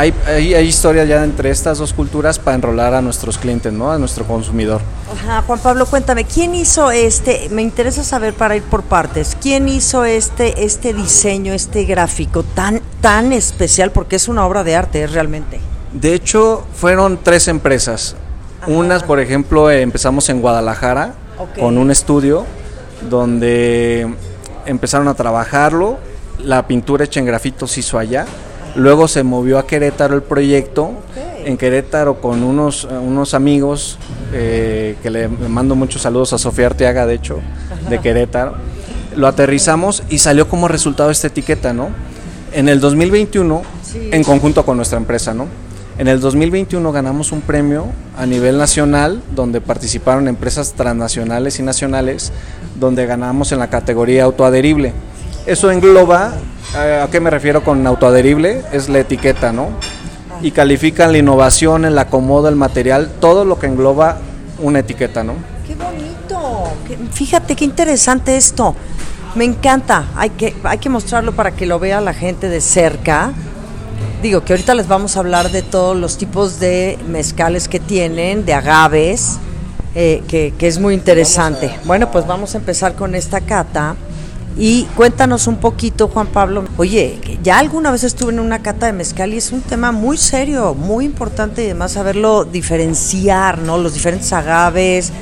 hay, 0.00 0.14
hay, 0.26 0.54
hay 0.54 0.66
historia 0.66 1.04
ya 1.04 1.22
entre 1.22 1.50
estas 1.50 1.76
dos 1.76 1.92
culturas 1.92 2.38
para 2.38 2.54
enrolar 2.54 2.94
a 2.94 3.02
nuestros 3.02 3.36
clientes, 3.36 3.70
¿no? 3.70 3.92
A 3.92 3.98
nuestro 3.98 4.24
consumidor. 4.24 4.80
Ajá, 5.12 5.42
Juan 5.46 5.58
Pablo, 5.58 5.84
cuéntame, 5.84 6.24
¿quién 6.24 6.54
hizo 6.54 6.90
este? 6.90 7.48
Me 7.50 7.60
interesa 7.60 8.02
saber 8.02 8.32
para 8.32 8.56
ir 8.56 8.62
por 8.62 8.82
partes. 8.82 9.36
¿Quién 9.38 9.68
hizo 9.68 10.06
este 10.06 10.64
este 10.64 10.94
diseño, 10.94 11.52
este 11.52 11.84
gráfico 11.84 12.42
tan 12.42 12.80
tan 13.02 13.34
especial 13.34 13.92
porque 13.92 14.16
es 14.16 14.28
una 14.28 14.46
obra 14.46 14.64
de 14.64 14.74
arte 14.74 15.02
es 15.02 15.12
realmente? 15.12 15.60
De 15.92 16.14
hecho, 16.14 16.64
fueron 16.74 17.18
tres 17.22 17.48
empresas. 17.48 18.16
Ajá. 18.62 18.70
Unas, 18.70 19.02
por 19.02 19.20
ejemplo, 19.20 19.70
eh, 19.70 19.82
empezamos 19.82 20.30
en 20.30 20.40
Guadalajara 20.40 21.12
con 21.58 21.76
un 21.76 21.90
estudio 21.90 22.46
donde 23.10 24.10
empezaron 24.64 25.08
a 25.08 25.14
trabajarlo. 25.14 25.98
La 26.38 26.66
pintura 26.66 27.04
hecha 27.04 27.20
en 27.20 27.26
grafito 27.26 27.66
se 27.66 27.80
hizo 27.80 27.98
allá. 27.98 28.24
Luego 28.76 29.08
se 29.08 29.22
movió 29.22 29.58
a 29.58 29.66
Querétaro 29.66 30.14
el 30.14 30.22
proyecto 30.22 30.92
en 31.44 31.56
Querétaro 31.56 32.20
con 32.20 32.42
unos, 32.42 32.84
unos 32.84 33.34
amigos 33.34 33.98
eh, 34.32 34.96
que 35.02 35.10
le, 35.10 35.28
mando 35.28 35.74
muchos 35.74 36.02
saludos 36.02 36.32
a 36.32 36.38
Sofía 36.38 36.66
Arteaga, 36.66 37.06
de 37.06 37.14
hecho, 37.14 37.40
de 37.88 37.98
Querétaro. 37.98 38.54
Lo 39.16 39.26
aterrizamos 39.26 40.02
y 40.08 40.18
salió 40.18 40.48
como 40.48 40.68
resultado 40.68 41.10
esta 41.10 41.26
etiqueta, 41.26 41.72
¿no? 41.72 41.88
En 42.52 42.68
el 42.68 42.80
2021, 42.80 43.62
en 44.12 44.24
conjunto 44.24 44.64
con 44.64 44.76
nuestra 44.76 44.98
empresa, 44.98 45.34
¿no? 45.34 45.46
En 45.98 46.08
el 46.08 46.20
2021 46.20 46.92
ganamos 46.92 47.30
un 47.32 47.42
premio 47.42 47.86
a 48.16 48.24
nivel 48.24 48.56
nacional 48.56 49.20
donde 49.34 49.60
participaron 49.60 50.28
empresas 50.28 50.72
transnacionales 50.72 51.58
y 51.58 51.62
nacionales, 51.62 52.32
donde 52.78 53.06
ganamos 53.06 53.52
en 53.52 53.58
la 53.58 53.68
categoría 53.68 54.24
autoadherible. 54.24 54.94
Eso 55.46 55.70
engloba, 55.70 56.32
¿a 56.74 57.08
qué 57.10 57.20
me 57.20 57.30
refiero 57.30 57.64
con 57.64 57.86
autoadherible? 57.86 58.62
Es 58.72 58.88
la 58.88 59.00
etiqueta, 59.00 59.52
¿no? 59.52 59.68
Y 60.42 60.52
califican 60.52 61.12
la 61.12 61.18
innovación, 61.18 61.84
el 61.84 61.98
acomodo, 61.98 62.48
el 62.48 62.56
material, 62.56 63.10
todo 63.20 63.44
lo 63.44 63.58
que 63.58 63.66
engloba 63.66 64.18
una 64.58 64.80
etiqueta, 64.80 65.24
¿no? 65.24 65.34
¡Qué 65.66 65.74
bonito! 65.74 66.70
Fíjate 67.12 67.56
qué 67.56 67.64
interesante 67.64 68.36
esto. 68.36 68.74
Me 69.34 69.44
encanta. 69.44 70.06
Hay 70.16 70.30
que, 70.30 70.56
hay 70.64 70.78
que 70.78 70.88
mostrarlo 70.88 71.32
para 71.32 71.52
que 71.52 71.66
lo 71.66 71.78
vea 71.78 72.00
la 72.00 72.14
gente 72.14 72.48
de 72.48 72.60
cerca. 72.60 73.32
Digo 74.22 74.44
que 74.44 74.52
ahorita 74.52 74.74
les 74.74 74.88
vamos 74.88 75.16
a 75.16 75.20
hablar 75.20 75.50
de 75.50 75.62
todos 75.62 75.96
los 75.96 76.18
tipos 76.18 76.60
de 76.60 76.98
mezcales 77.08 77.68
que 77.68 77.80
tienen, 77.80 78.44
de 78.44 78.54
agaves, 78.54 79.38
eh, 79.94 80.22
que, 80.28 80.52
que 80.58 80.66
es 80.66 80.78
muy 80.78 80.94
interesante. 80.94 81.74
Bueno, 81.84 82.10
pues 82.10 82.26
vamos 82.26 82.54
a 82.54 82.58
empezar 82.58 82.94
con 82.94 83.14
esta 83.14 83.40
cata. 83.40 83.96
Y 84.58 84.84
cuéntanos 84.96 85.46
un 85.46 85.56
poquito, 85.56 86.08
Juan 86.08 86.26
Pablo. 86.26 86.64
Oye, 86.76 87.18
ya 87.42 87.58
alguna 87.58 87.90
vez 87.90 88.04
estuve 88.04 88.32
en 88.32 88.40
una 88.40 88.60
cata 88.60 88.86
de 88.86 88.92
mezcal 88.92 89.32
y 89.32 89.38
es 89.38 89.52
un 89.52 89.62
tema 89.62 89.92
muy 89.92 90.16
serio, 90.16 90.74
muy 90.74 91.04
importante 91.04 91.62
y 91.62 91.66
además 91.66 91.92
saberlo 91.92 92.44
diferenciar, 92.44 93.58
¿no? 93.58 93.78
Los 93.78 93.94
diferentes 93.94 94.32
agaves 94.32 95.12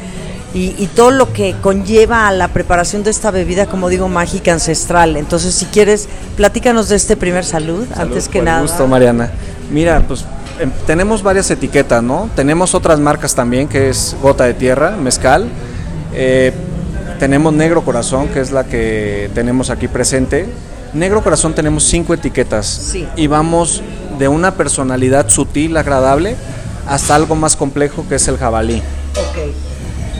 y, 0.54 0.75
y 0.78 0.88
todo 0.94 1.11
lo 1.11 1.32
que 1.32 1.54
conlleva 1.61 2.26
a 2.26 2.32
la 2.32 2.49
preparación 2.49 3.04
de 3.04 3.11
esta 3.11 3.30
bebida, 3.30 3.66
como 3.66 3.88
digo, 3.88 4.08
mágica 4.08 4.52
ancestral. 4.52 5.16
Entonces, 5.16 5.54
si 5.54 5.66
quieres, 5.66 6.08
platícanos 6.37 6.88
de 6.88 6.97
este 6.97 7.16
primer 7.16 7.44
salud, 7.44 7.87
antes 7.97 8.28
que 8.28 8.42
nada. 8.42 8.62
gusto, 8.62 8.87
Mariana. 8.88 9.30
Mira, 9.70 10.02
pues 10.08 10.25
em, 10.58 10.70
tenemos 10.87 11.23
varias 11.23 11.50
etiquetas, 11.50 12.02
¿no? 12.02 12.30
Tenemos 12.35 12.75
otras 12.75 12.99
marcas 12.99 13.35
también, 13.35 13.68
que 13.68 13.90
es 13.90 14.16
Gota 14.23 14.44
de 14.44 14.54
Tierra, 14.54 14.97
Mezcal. 14.97 15.49
Eh, 16.14 16.52
tenemos 17.18 17.52
Negro 17.52 17.82
Corazón, 17.82 18.28
que 18.28 18.40
es 18.40 18.50
la 18.50 18.64
que 18.64 19.30
tenemos 19.34 19.70
aquí 19.70 19.88
presente. 19.88 20.46
Negro 20.94 21.22
Corazón 21.22 21.54
tenemos 21.54 21.84
cinco 21.84 22.14
etiquetas. 22.14 22.66
Sí. 22.66 23.06
Y 23.16 23.26
vamos 23.26 23.82
de 24.18 24.28
una 24.28 24.54
personalidad 24.54 25.28
sutil, 25.28 25.76
agradable, 25.76 26.37
hasta 26.87 27.14
algo 27.14 27.34
más 27.34 27.56
complejo, 27.56 28.04
que 28.08 28.14
es 28.16 28.26
el 28.28 28.38
jabalí. 28.38 28.78
Ok. 28.78 29.38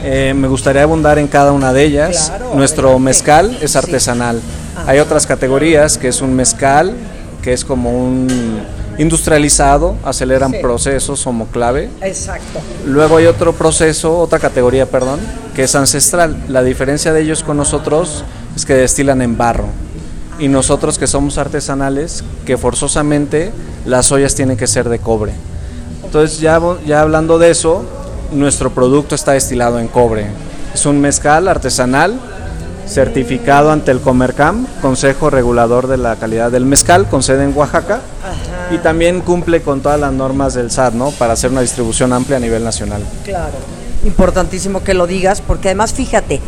Eh, 0.03 0.33
me 0.35 0.47
gustaría 0.47 0.83
abundar 0.83 1.17
en 1.19 1.27
cada 1.27 1.51
una 1.51 1.73
de 1.73 1.83
ellas. 1.83 2.27
Claro, 2.29 2.51
Nuestro 2.55 2.87
adelante. 2.89 3.05
mezcal 3.05 3.57
es 3.61 3.75
artesanal. 3.75 4.39
Ajá. 4.77 4.91
Hay 4.91 4.99
otras 4.99 5.25
categorías 5.25 5.97
que 5.97 6.07
es 6.07 6.21
un 6.21 6.35
mezcal, 6.35 6.93
que 7.41 7.53
es 7.53 7.65
como 7.65 7.91
un 7.91 8.61
industrializado, 8.99 9.95
aceleran 10.03 10.51
Sí. 10.51 10.57
procesos 10.61 11.23
como 11.23 11.47
clave. 11.47 11.89
Exacto. 12.01 12.59
Luego 12.85 13.17
hay 13.17 13.25
otro 13.25 13.53
proceso, 13.53 14.19
otra 14.19 14.37
categoría, 14.39 14.85
perdón, 14.85 15.19
que 15.55 15.63
es 15.63 15.73
ancestral. 15.75 16.35
La 16.47 16.61
diferencia 16.61 17.11
de 17.13 17.21
ellos 17.21 17.43
con 17.43 17.57
nosotros 17.57 18.23
es 18.55 18.65
que 18.65 18.73
destilan 18.75 19.21
en 19.21 19.37
barro. 19.37 19.65
Y 20.37 20.47
nosotros 20.47 20.97
que 20.99 21.07
somos 21.07 21.37
artesanales, 21.37 22.23
que 22.45 22.57
forzosamente 22.57 23.51
las 23.85 24.11
ollas 24.11 24.35
tienen 24.35 24.57
que 24.57 24.67
ser 24.67 24.87
de 24.89 24.99
cobre. 24.99 25.33
Entonces 26.03 26.39
ya, 26.39 26.59
ya 26.85 27.01
hablando 27.01 27.39
de 27.39 27.51
eso, 27.51 27.83
nuestro 28.31 28.69
producto 28.69 29.15
está 29.15 29.31
destilado 29.31 29.79
en 29.79 29.87
cobre. 29.87 30.27
Es 30.73 30.85
un 30.85 31.01
mezcal 31.01 31.47
artesanal 31.47 32.19
certificado 32.89 33.71
ante 33.71 33.91
el 33.91 34.01
Comercam, 34.01 34.65
Consejo 34.81 35.29
Regulador 35.29 35.87
de 35.87 35.97
la 35.97 36.15
Calidad 36.15 36.51
del 36.51 36.65
Mezcal, 36.65 37.07
con 37.07 37.21
sede 37.21 37.43
en 37.43 37.55
Oaxaca, 37.55 38.01
y 38.71 38.79
también 38.79 39.21
cumple 39.21 39.61
con 39.61 39.81
todas 39.81 39.99
las 39.99 40.11
normas 40.11 40.55
del 40.55 40.71
SAT, 40.71 40.95
¿no? 40.95 41.11
Para 41.11 41.33
hacer 41.33 41.51
una 41.51 41.61
distribución 41.61 42.13
amplia 42.13 42.37
a 42.37 42.39
nivel 42.39 42.63
nacional. 42.63 43.03
Claro. 43.23 43.53
Importantísimo 44.05 44.83
que 44.83 44.93
lo 44.93 45.07
digas, 45.07 45.41
porque 45.41 45.69
además 45.69 45.93
fíjate, 45.93 46.39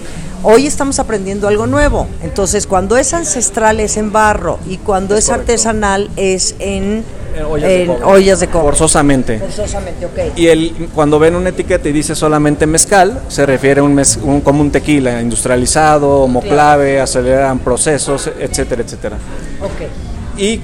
hoy 0.42 0.68
estamos 0.68 1.00
aprendiendo 1.00 1.48
algo 1.48 1.68
nuevo. 1.68 2.08
Entonces, 2.24 2.66
cuando 2.66 2.98
es 2.98 3.14
ancestral 3.14 3.80
es 3.80 3.98
en 3.98 4.12
barro 4.12 4.58
y 4.68 4.78
cuando 4.78 5.16
es, 5.16 5.30
artesanal 5.30 6.10
es 6.16 6.56
en, 6.60 7.04
En 7.38 7.46
ollas 7.46 7.70
de 7.70 7.82
en 7.84 7.88
cobre. 7.88 8.04
ollas 8.06 8.40
de 8.40 8.48
cobre. 8.48 8.66
Forzosamente. 8.68 9.40
Forzosamente, 9.40 10.06
ok. 10.06 10.38
Y 10.38 10.48
el, 10.48 10.90
cuando 10.94 11.20
ven 11.20 11.36
una 11.36 11.50
etiqueta 11.50 11.88
y 11.90 11.92
dice 11.92 12.16
solamente 12.16 12.66
mezcal, 12.68 13.22
se 13.28 13.46
refiere 13.46 13.80
a 13.82 13.84
un, 13.84 13.96
mez- 13.96 14.20
un- 14.22 14.42
como 14.42 14.62
un 14.62 14.72
tequila 14.72 15.22
industrializado, 15.22 16.22
homoclave, 16.22 17.00
aceleran 17.00 17.60
procesos, 17.60 18.30
etcétera, 18.40 18.82
etcétera. 18.82 19.18
Ok. 19.62 20.40
Y 20.40 20.62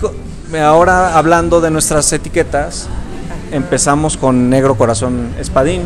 ahora 0.60 1.18
hablando 1.18 1.62
de 1.62 1.72
nuestras 1.72 2.12
etiquetas, 2.14 2.88
empezamos 3.52 4.18
con 4.18 4.50
Negro 4.50 4.76
Corazón 4.76 5.30
Espadín, 5.40 5.82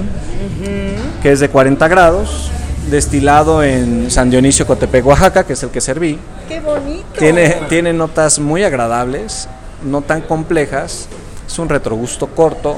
que 1.21 1.31
es 1.31 1.39
de 1.39 1.49
40 1.49 1.87
grados, 1.87 2.49
destilado 2.89 3.63
en 3.63 4.09
San 4.09 4.29
Dionisio 4.29 4.65
Cotepec, 4.65 5.05
Oaxaca, 5.05 5.43
que 5.45 5.53
es 5.53 5.63
el 5.63 5.69
que 5.69 5.81
serví. 5.81 6.17
¡Qué 6.47 6.59
bonito! 6.59 7.05
Tiene, 7.17 7.57
tiene 7.69 7.93
notas 7.93 8.39
muy 8.39 8.63
agradables, 8.63 9.47
no 9.83 10.01
tan 10.01 10.21
complejas, 10.21 11.07
es 11.47 11.59
un 11.59 11.69
retrogusto 11.69 12.27
corto, 12.27 12.75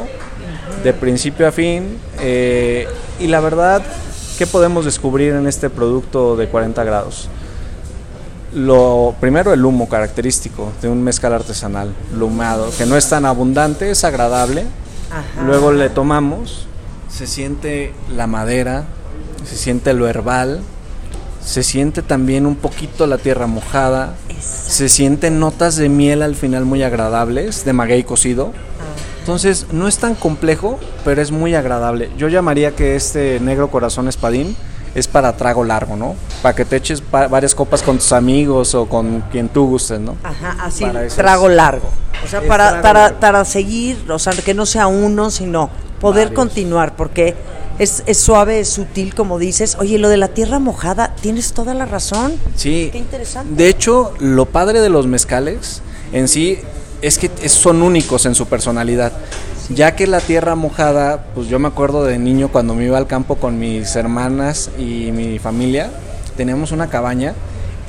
de 0.84 0.94
principio 0.94 1.48
a 1.48 1.52
fin, 1.52 1.98
eh, 2.20 2.88
y 3.20 3.28
la 3.28 3.40
verdad, 3.40 3.82
¿qué 4.38 4.48
podemos 4.48 4.86
descubrir 4.86 5.34
en 5.34 5.48
este 5.48 5.70
producto 5.70 6.36
de 6.36 6.48
40 6.48 6.84
grados? 6.84 7.30
Lo 8.54 9.16
primero 9.20 9.54
el 9.54 9.66
humo 9.66 9.90
característico 9.90 10.72
de 10.82 10.90
un 10.90 11.04
mezcal 11.04 11.34
artesanal, 11.34 11.94
lumado, 12.16 12.70
que 12.78 12.86
no 12.86 12.96
es 12.98 13.10
tan 13.10 13.26
abundante, 13.26 13.90
es 13.90 14.04
agradable. 14.04 14.66
Ajá. 15.10 15.46
Luego 15.46 15.72
le 15.72 15.90
tomamos, 15.90 16.68
se 17.10 17.28
siente 17.28 17.94
la 18.16 18.28
madera, 18.28 18.86
se 19.46 19.56
siente 19.56 19.94
lo 19.94 20.08
herbal, 20.08 20.62
se 21.44 21.64
siente 21.64 22.02
también 22.02 22.46
un 22.46 22.56
poquito 22.56 23.08
la 23.08 23.18
tierra 23.18 23.48
mojada, 23.48 24.16
se 24.40 24.90
sienten 24.90 25.40
notas 25.40 25.76
de 25.76 25.90
miel 25.90 26.22
al 26.22 26.36
final 26.36 26.66
muy 26.66 26.84
agradables, 26.84 27.66
de 27.66 27.74
maguey 27.74 28.04
cocido. 28.04 28.52
Entonces 29.20 29.68
no 29.72 29.88
es 29.88 29.98
tan 30.00 30.16
complejo, 30.16 30.80
pero 31.06 31.22
es 31.22 31.32
muy 31.32 31.56
agradable. 31.56 32.10
Yo 32.18 32.28
llamaría 32.28 32.76
que 32.76 32.96
este 32.96 33.40
negro 33.40 33.72
corazón 33.72 34.08
espadín 34.08 34.56
es 34.96 35.08
para 35.08 35.36
trago 35.38 35.64
largo, 35.64 35.96
¿no? 35.96 36.16
Para 36.42 36.56
que 36.56 36.66
te 36.66 36.76
eches 36.76 37.02
varias 37.10 37.56
copas 37.56 37.82
con 37.82 37.98
tus 37.98 38.12
amigos 38.12 38.76
o 38.76 38.86
con 38.86 39.22
quien 39.32 39.50
tú 39.50 39.66
gustes, 39.68 40.00
¿no? 40.00 40.18
Ajá, 40.24 40.58
así, 40.60 40.86
trago 41.16 41.48
largo. 41.48 41.90
O 42.24 42.28
sea, 42.28 42.42
para, 42.42 42.82
para, 42.82 43.20
para 43.20 43.46
seguir, 43.46 44.04
o 44.10 44.20
sea, 44.20 44.34
que 44.34 44.54
no 44.54 44.66
sea 44.66 44.88
uno, 44.88 45.32
sino 45.32 45.70
poder 46.00 46.28
Varios. 46.28 46.36
continuar, 46.36 46.96
porque 46.96 47.36
es, 47.80 48.04
es 48.06 48.18
suave, 48.20 48.60
es 48.60 48.70
sutil, 48.70 49.16
como 49.16 49.40
dices. 49.40 49.78
Oye, 49.80 49.98
lo 49.98 50.10
de 50.10 50.18
la 50.18 50.30
tierra 50.30 50.60
mojada, 50.60 51.16
tienes 51.22 51.54
toda 51.54 51.74
la 51.74 51.86
razón. 51.86 52.34
Sí. 52.56 52.90
Qué 52.92 52.98
interesante. 52.98 53.54
De 53.56 53.70
hecho, 53.70 54.14
lo 54.20 54.46
padre 54.46 54.82
de 54.82 54.90
los 54.90 55.08
mezcales 55.08 55.82
en 56.12 56.28
sí 56.28 56.60
es 57.02 57.18
que 57.18 57.30
son 57.50 57.82
únicos 57.82 58.26
en 58.26 58.36
su 58.36 58.48
personalidad. 58.48 59.12
Ya 59.70 59.96
que 59.96 60.08
la 60.08 60.20
tierra 60.20 60.56
mojada, 60.56 61.26
pues 61.36 61.48
yo 61.48 61.60
me 61.60 61.68
acuerdo 61.68 62.04
de 62.04 62.18
niño 62.18 62.50
cuando 62.50 62.76
me 62.76 62.86
iba 62.86 62.98
al 62.98 63.08
campo 63.08 63.36
con 63.36 63.60
mis 63.60 63.96
hermanas 63.96 64.70
y 64.78 65.12
mi 65.12 65.40
familia, 65.40 65.92
teníamos 66.36 66.72
una 66.72 66.90
cabaña 66.90 67.34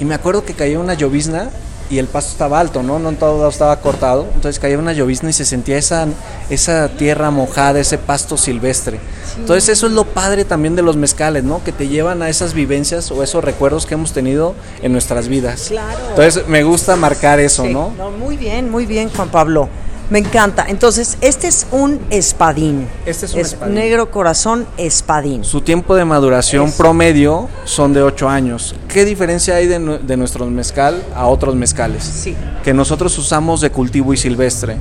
y 0.00 0.04
me 0.04 0.14
acuerdo 0.14 0.44
que 0.44 0.54
caía 0.54 0.78
una 0.78 0.94
llovizna 0.94 1.50
y 1.94 1.98
el 2.00 2.08
pasto 2.08 2.32
estaba 2.32 2.58
alto, 2.58 2.82
¿no? 2.82 2.98
No 2.98 3.12
todo 3.12 3.48
estaba 3.48 3.80
cortado, 3.80 4.26
entonces 4.34 4.58
caía 4.58 4.76
una 4.78 4.92
llovizna 4.92 5.30
y 5.30 5.32
se 5.32 5.44
sentía 5.44 5.78
esa, 5.78 6.08
esa 6.50 6.88
tierra 6.88 7.30
mojada, 7.30 7.78
ese 7.78 7.98
pasto 7.98 8.36
silvestre. 8.36 8.98
Entonces 9.38 9.68
eso 9.68 9.86
es 9.86 9.92
lo 9.92 10.04
padre 10.04 10.44
también 10.44 10.74
de 10.74 10.82
los 10.82 10.96
mezcales, 10.96 11.44
¿no? 11.44 11.62
Que 11.62 11.70
te 11.70 11.86
llevan 11.86 12.20
a 12.22 12.28
esas 12.28 12.52
vivencias 12.52 13.12
o 13.12 13.22
esos 13.22 13.44
recuerdos 13.44 13.86
que 13.86 13.94
hemos 13.94 14.12
tenido 14.12 14.56
en 14.82 14.90
nuestras 14.90 15.28
vidas. 15.28 15.66
Claro. 15.68 16.00
Entonces 16.10 16.48
me 16.48 16.64
gusta 16.64 16.96
marcar 16.96 17.38
eso, 17.38 17.62
Sí, 17.62 17.72
¿no? 17.72 17.90
Muy 18.18 18.36
bien, 18.36 18.70
muy 18.70 18.86
bien, 18.86 19.08
Juan 19.10 19.28
Pablo. 19.28 19.68
Me 20.10 20.18
encanta. 20.18 20.66
Entonces, 20.68 21.16
este 21.20 21.48
es 21.48 21.66
un 21.72 21.98
espadín. 22.10 22.86
Este 23.06 23.26
es 23.26 23.34
un 23.34 23.40
espadín. 23.40 23.74
negro 23.74 24.10
corazón 24.10 24.66
espadín. 24.76 25.44
Su 25.44 25.62
tiempo 25.62 25.94
de 25.94 26.04
maduración 26.04 26.72
promedio 26.72 27.48
son 27.64 27.94
de 27.94 28.02
8 28.02 28.28
años. 28.28 28.74
¿Qué 28.88 29.04
diferencia 29.04 29.56
hay 29.56 29.66
de, 29.66 29.78
de 29.78 30.16
nuestro 30.16 30.46
mezcal 30.46 31.02
a 31.14 31.26
otros 31.26 31.54
mezcales? 31.54 32.04
Sí. 32.04 32.36
Que 32.62 32.74
nosotros 32.74 33.16
usamos 33.18 33.60
de 33.60 33.70
cultivo 33.70 34.12
y 34.12 34.16
silvestre. 34.16 34.76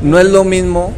No 0.00 0.18
es 0.18 0.26
lo 0.26 0.44
mismo 0.44 0.92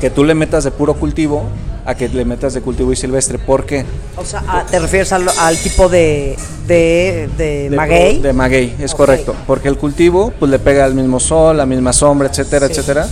que 0.00 0.10
tú 0.10 0.22
le 0.22 0.34
metas 0.34 0.64
de 0.64 0.70
puro 0.70 0.94
cultivo 0.94 1.48
a 1.86 1.94
que 1.94 2.08
le 2.08 2.24
metas 2.24 2.54
de 2.54 2.60
cultivo 2.60 2.92
y 2.92 2.96
silvestre. 2.96 3.38
¿Por 3.38 3.66
qué? 3.66 3.84
O 4.16 4.24
sea, 4.24 4.42
ah, 4.48 4.64
¿te 4.70 4.78
refieres 4.78 5.12
al, 5.12 5.26
al 5.38 5.56
tipo 5.58 5.88
de, 5.88 6.36
de, 6.66 7.28
de, 7.36 7.68
De- 7.70 7.76
maguey? 7.76 8.20
De 8.20 8.32
maguey, 8.32 8.74
es 8.78 8.94
correcto. 8.94 9.34
Porque 9.46 9.68
el 9.68 9.76
cultivo 9.76 10.32
pues 10.38 10.50
le 10.50 10.58
pega 10.58 10.84
al 10.84 10.94
mismo 10.94 11.20
sol, 11.20 11.56
la 11.56 11.66
misma 11.66 11.92
sombra, 11.92 12.28
etcétera, 12.28 12.66
Sí. 12.68 12.72
etcétera. 12.72 13.06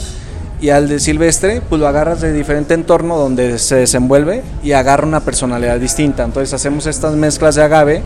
Y 0.61 0.71
al 0.71 0.89
de 0.89 1.01
silvestre, 1.01 1.61
pues 1.69 1.81
lo 1.81 1.89
agarras 1.89 2.21
de 2.21 2.33
diferente 2.33 2.73
entorno 2.75 3.19
donde 3.19 3.59
se 3.59 3.75
desenvuelve 3.77 4.43
y 4.63 4.73
agarra 4.73 5.05
una 5.07 5.19
personalidad 5.21 5.79
distinta. 5.81 6.23
Entonces 6.23 6.55
hacemos 6.55 6.87
estas 6.87 7.15
mezclas 7.15 7.57
de 7.57 7.65
agave 7.65 8.03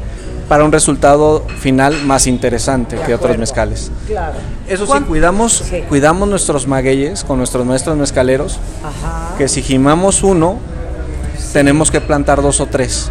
para 0.48 0.64
un 0.64 0.72
resultado 0.72 1.44
final 1.58 2.02
más 2.04 2.26
interesante 2.26 2.96
que 3.04 3.14
otros 3.14 3.36
mezcales. 3.38 3.90
Claro. 4.06 4.34
Eso 4.68 4.84
sí, 4.84 4.88
¿Cuán- 4.90 5.04
cuidamos, 5.04 5.52
Sí. 5.68 5.82
cuidamos 5.88 6.28
nuestros 6.28 6.66
magueyes 6.68 7.24
con 7.24 7.38
nuestros 7.38 7.66
maestros 7.66 7.96
mezcaleros, 7.96 8.58
Ajá. 8.84 9.34
que 9.36 9.48
si 9.48 9.62
gimamos 9.62 10.22
uno, 10.22 10.58
tenemos 11.52 11.90
que 11.90 12.00
plantar 12.00 12.42
dos 12.42 12.60
o 12.60 12.66
tres 12.66 13.10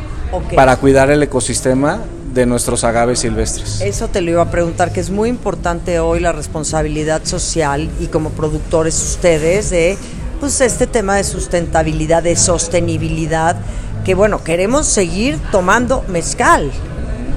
para 0.56 0.76
cuidar 0.78 1.10
el 1.12 1.22
ecosistema 1.24 2.00
de 2.34 2.46
nuestros 2.46 2.84
agaves 2.84 3.20
silvestres. 3.20 3.80
Eso 3.82 4.08
te 4.10 4.22
lo 4.22 4.32
iba 4.32 4.42
a 4.42 4.52
preguntar, 4.52 4.92
que 4.92 5.00
es 5.00 5.10
muy 5.10 5.30
importante 5.30 6.00
hoy 6.00 6.20
la 6.20 6.34
responsabilidad 6.34 7.22
social 7.24 7.90
y 8.00 8.08
como 8.08 8.32
productores 8.32 9.02
ustedes 9.02 9.70
de 9.70 9.98
pues 10.40 10.60
este 10.60 10.86
tema 10.86 11.16
de 11.16 11.24
sustentabilidad, 11.24 12.22
de 12.24 12.36
sostenibilidad, 12.36 13.56
que 14.04 14.16
bueno, 14.16 14.44
queremos 14.44 14.86
seguir 14.86 15.40
tomando 15.50 16.04
mezcal, 16.10 16.72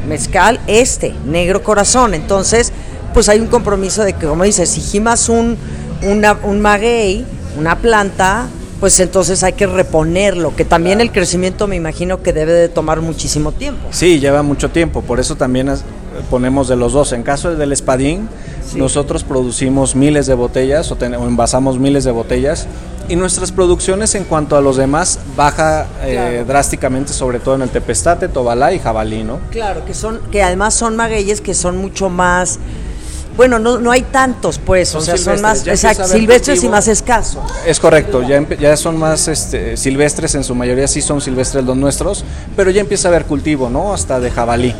mezcal 0.08 0.58
este, 0.66 1.14
negro 1.26 1.62
corazón, 1.62 2.14
entonces 2.14 2.72
pues 3.14 3.28
hay 3.28 3.40
un 3.40 3.46
compromiso 3.48 4.04
de 4.04 4.12
que 4.12 4.26
como 4.26 4.44
dices, 4.44 4.68
si 4.70 4.80
gimas 4.80 5.28
un, 5.28 5.56
una- 6.02 6.38
un 6.44 6.60
maguey, 6.60 7.24
una 7.58 7.76
planta, 7.78 8.46
pues 8.80 8.98
entonces 9.00 9.42
hay 9.42 9.54
que 9.54 9.66
reponerlo, 9.66 10.54
que 10.54 10.64
también 10.64 11.00
el 11.00 11.10
crecimiento 11.12 11.66
me 11.66 11.76
imagino 11.76 12.22
que 12.22 12.32
debe 12.32 12.52
de 12.52 12.68
tomar 12.68 13.00
muchísimo 13.00 13.52
tiempo. 13.52 13.88
Sí, 13.90 14.20
lleva 14.20 14.42
mucho 14.42 14.70
tiempo, 14.70 15.02
por 15.02 15.18
eso 15.20 15.34
también 15.36 15.70
ponemos 16.30 16.68
de 16.68 16.76
los 16.76 16.92
dos. 16.92 17.12
En 17.12 17.22
caso 17.22 17.54
del 17.54 17.72
espadín, 17.72 18.28
nosotros 18.76 19.24
producimos 19.24 19.94
miles 19.96 20.26
de 20.26 20.34
botellas 20.34 20.90
o, 20.92 20.96
ten- 20.96 21.14
o 21.14 21.26
envasamos 21.26 21.78
miles 21.78 22.04
de 22.04 22.10
botellas 22.10 22.66
y 23.08 23.16
nuestras 23.16 23.50
producciones 23.50 24.14
en 24.14 24.24
cuanto 24.24 24.56
a 24.56 24.60
los 24.60 24.76
demás 24.76 25.18
baja 25.36 25.86
eh, 26.04 26.44
drásticamente, 26.46 27.12
sobre 27.12 27.40
todo 27.40 27.54
en 27.54 27.62
el 27.62 27.70
tepestate, 27.70 28.28
tobalá 28.28 28.72
y 28.74 28.78
jabalí, 28.78 29.24
¿no? 29.24 29.38
Claro, 29.50 29.84
que 29.86 29.94
son, 29.94 30.20
que 30.30 30.42
además 30.42 30.74
son 30.74 30.94
magueyes 30.96 31.40
que 31.40 31.54
son 31.54 31.78
mucho 31.78 32.10
más, 32.10 32.58
bueno, 33.38 33.60
no, 33.60 33.78
no 33.78 33.92
hay 33.92 34.02
tantos, 34.02 34.58
pues, 34.58 34.88
Son 34.88 35.00
o 35.00 35.04
sea, 35.04 35.16
son 35.16 35.40
más 35.40 35.60
silvestres 35.60 36.64
y 36.64 36.68
más 36.68 36.88
escasos. 36.88 37.44
Es 37.64 37.78
correcto, 37.78 38.20
ya, 38.24 38.44
ya 38.58 38.76
son 38.76 38.98
más 38.98 39.28
este, 39.28 39.76
silvestres, 39.76 40.34
en 40.34 40.42
su 40.42 40.56
mayoría 40.56 40.88
sí 40.88 41.00
son 41.00 41.20
silvestres 41.20 41.64
los 41.64 41.76
nuestros, 41.76 42.24
pero 42.56 42.72
ya 42.72 42.80
empieza 42.80 43.06
a 43.06 43.10
haber 43.12 43.26
cultivo, 43.26 43.70
¿no? 43.70 43.94
Hasta 43.94 44.18
de 44.18 44.32
jabalí. 44.32 44.74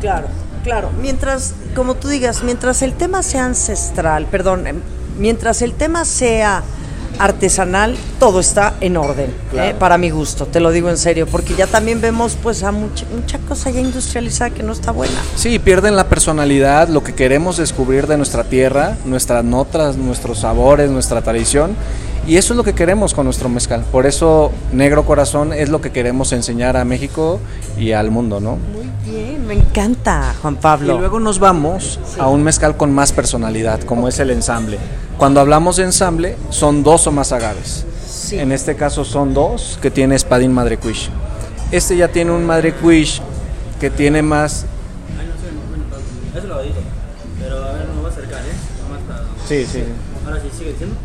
Claro, 0.00 0.28
claro. 0.64 0.88
Mientras, 0.98 1.52
como 1.76 1.94
tú 1.94 2.08
digas, 2.08 2.42
mientras 2.42 2.80
el 2.80 2.94
tema 2.94 3.22
sea 3.22 3.44
ancestral, 3.44 4.24
perdón, 4.30 4.66
em, 4.66 4.80
mientras 5.18 5.60
el 5.60 5.74
tema 5.74 6.06
sea 6.06 6.62
artesanal, 7.20 7.96
todo 8.18 8.40
está 8.40 8.74
en 8.80 8.96
orden, 8.96 9.32
Claro. 9.50 9.70
¿eh? 9.70 9.74
para 9.78 9.98
mi 9.98 10.10
gusto, 10.10 10.46
te 10.46 10.58
lo 10.58 10.70
digo 10.70 10.88
en 10.90 10.96
serio, 10.96 11.26
porque 11.26 11.54
ya 11.54 11.66
también 11.66 12.00
vemos 12.00 12.36
pues 12.42 12.62
a 12.62 12.72
mucha, 12.72 13.04
mucha 13.14 13.38
cosa 13.40 13.70
ya 13.70 13.80
industrializada 13.80 14.50
que 14.50 14.62
no 14.62 14.72
está 14.72 14.90
buena. 14.90 15.14
Sí, 15.36 15.58
pierden 15.58 15.96
la 15.96 16.08
personalidad, 16.08 16.88
lo 16.88 17.02
que 17.04 17.14
queremos 17.14 17.58
descubrir 17.58 18.06
de 18.06 18.16
nuestra 18.16 18.44
tierra, 18.44 18.96
nuestras 19.04 19.44
notas, 19.44 19.96
nuestros 19.96 20.40
sabores, 20.40 20.90
nuestra 20.90 21.22
tradición. 21.22 21.76
Y 22.26 22.36
eso 22.36 22.52
es 22.52 22.56
lo 22.56 22.62
que 22.64 22.74
queremos 22.74 23.14
con 23.14 23.24
nuestro 23.24 23.48
mezcal. 23.48 23.84
Por 23.90 24.06
eso 24.06 24.52
Negro 24.72 25.04
Corazón 25.04 25.52
es 25.52 25.68
lo 25.68 25.80
que 25.80 25.90
queremos 25.90 26.32
enseñar 26.32 26.76
a 26.76 26.84
México 26.84 27.40
y 27.78 27.92
al 27.92 28.10
mundo, 28.10 28.40
¿no? 28.40 28.56
Muy 28.56 28.88
bien, 29.10 29.46
me 29.46 29.54
encanta, 29.54 30.34
Juan 30.42 30.56
Pablo. 30.56 30.94
Y 30.96 30.98
luego 30.98 31.18
nos 31.18 31.38
vamos 31.38 31.98
a 32.18 32.28
un 32.28 32.42
mezcal 32.44 32.76
con 32.76 32.92
más 32.92 33.12
personalidad, 33.12 33.80
como 33.80 34.06
es 34.06 34.18
el 34.20 34.30
ensamble. 34.30 34.78
Cuando 35.18 35.40
hablamos 35.40 35.76
de 35.76 35.84
ensamble, 35.84 36.36
son 36.50 36.82
dos 36.82 37.06
o 37.06 37.12
más 37.12 37.32
agaves. 37.32 37.84
Sí. 38.08 38.38
En 38.38 38.52
este 38.52 38.76
caso 38.76 39.04
son 39.04 39.34
dos, 39.34 39.78
que 39.82 39.90
tiene 39.90 40.14
espadín 40.14 40.52
madre 40.52 40.76
cuish. 40.76 41.10
Este 41.72 41.96
ya 41.96 42.08
tiene 42.08 42.30
un 42.32 42.44
madre 42.46 42.74
cuish 42.74 43.20
que 43.80 43.90
tiene 43.90 44.22
más... 44.22 44.66
Es 46.36 46.44
lavadito. 46.44 46.80
Pero 47.40 47.64
a 47.64 47.72
ver, 47.72 47.86
me 47.88 48.00
voy 48.02 48.04
a 48.10 48.12
acercar, 48.12 48.40
¿eh? 48.40 48.52
Nomás 48.88 49.00
para- 49.08 49.24
Sí, 49.48 49.66
sí. 49.66 49.82
Ahora 50.26 50.40
sí, 50.40 50.48
sigue 50.56 50.70
diciendo. 50.72 50.96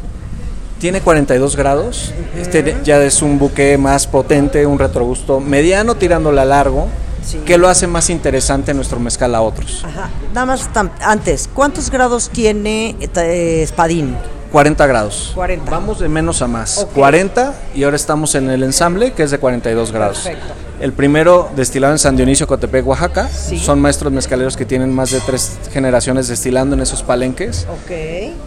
Tiene 0.79 1.01
42 1.01 1.55
grados. 1.55 2.13
Este 2.38 2.75
ya 2.83 3.01
es 3.01 3.21
un 3.21 3.39
buque 3.39 3.77
más 3.77 4.07
potente, 4.07 4.65
un 4.65 4.77
retrogusto 4.77 5.39
mediano 5.39 5.95
tirándole 5.95 6.41
a 6.41 6.45
largo, 6.45 6.88
Sí. 7.23 7.39
que 7.45 7.57
lo 7.57 7.69
hace 7.69 7.88
más 7.88 8.09
interesante 8.11 8.73
nuestro 8.73 8.99
mezcal 8.99 9.33
a 9.33 9.41
otros. 9.41 9.83
Ajá. 9.83 10.09
Nada 10.33 10.45
más 10.45 10.69
tam- 10.73 10.91
antes, 11.01 11.49
¿cuántos 11.51 11.89
grados 11.89 12.29
tiene 12.29 12.95
eh, 12.99 13.61
Espadín? 13.63 14.15
40 14.51 14.85
grados. 14.85 15.31
40. 15.33 15.71
Vamos 15.71 15.99
de 15.99 16.07
menos 16.07 16.41
a 16.43 16.47
más. 16.47 16.77
Ok. 16.77 16.91
40 16.93 17.53
y 17.73 17.83
ahora 17.83 17.95
estamos 17.95 18.35
en 18.35 18.49
el 18.49 18.61
ensamble 18.63 19.13
que 19.13 19.23
es 19.23 19.31
de 19.31 19.39
42 19.39 19.91
grados. 19.91 20.19
Perfecto. 20.19 20.53
El 20.79 20.91
primero 20.91 21.49
destilado 21.55 21.93
en 21.93 21.99
San 21.99 22.15
Dionisio, 22.17 22.47
Cotepec, 22.47 22.85
Oaxaca. 22.85 23.29
Sí. 23.29 23.57
Son 23.59 23.79
maestros 23.79 24.11
mezcaleros 24.11 24.57
que 24.57 24.65
tienen 24.65 24.93
más 24.93 25.11
de 25.11 25.19
tres 25.21 25.57
generaciones 25.71 26.27
destilando 26.27 26.75
en 26.75 26.81
esos 26.81 27.01
palenques. 27.01 27.65
Ok, 27.69 27.91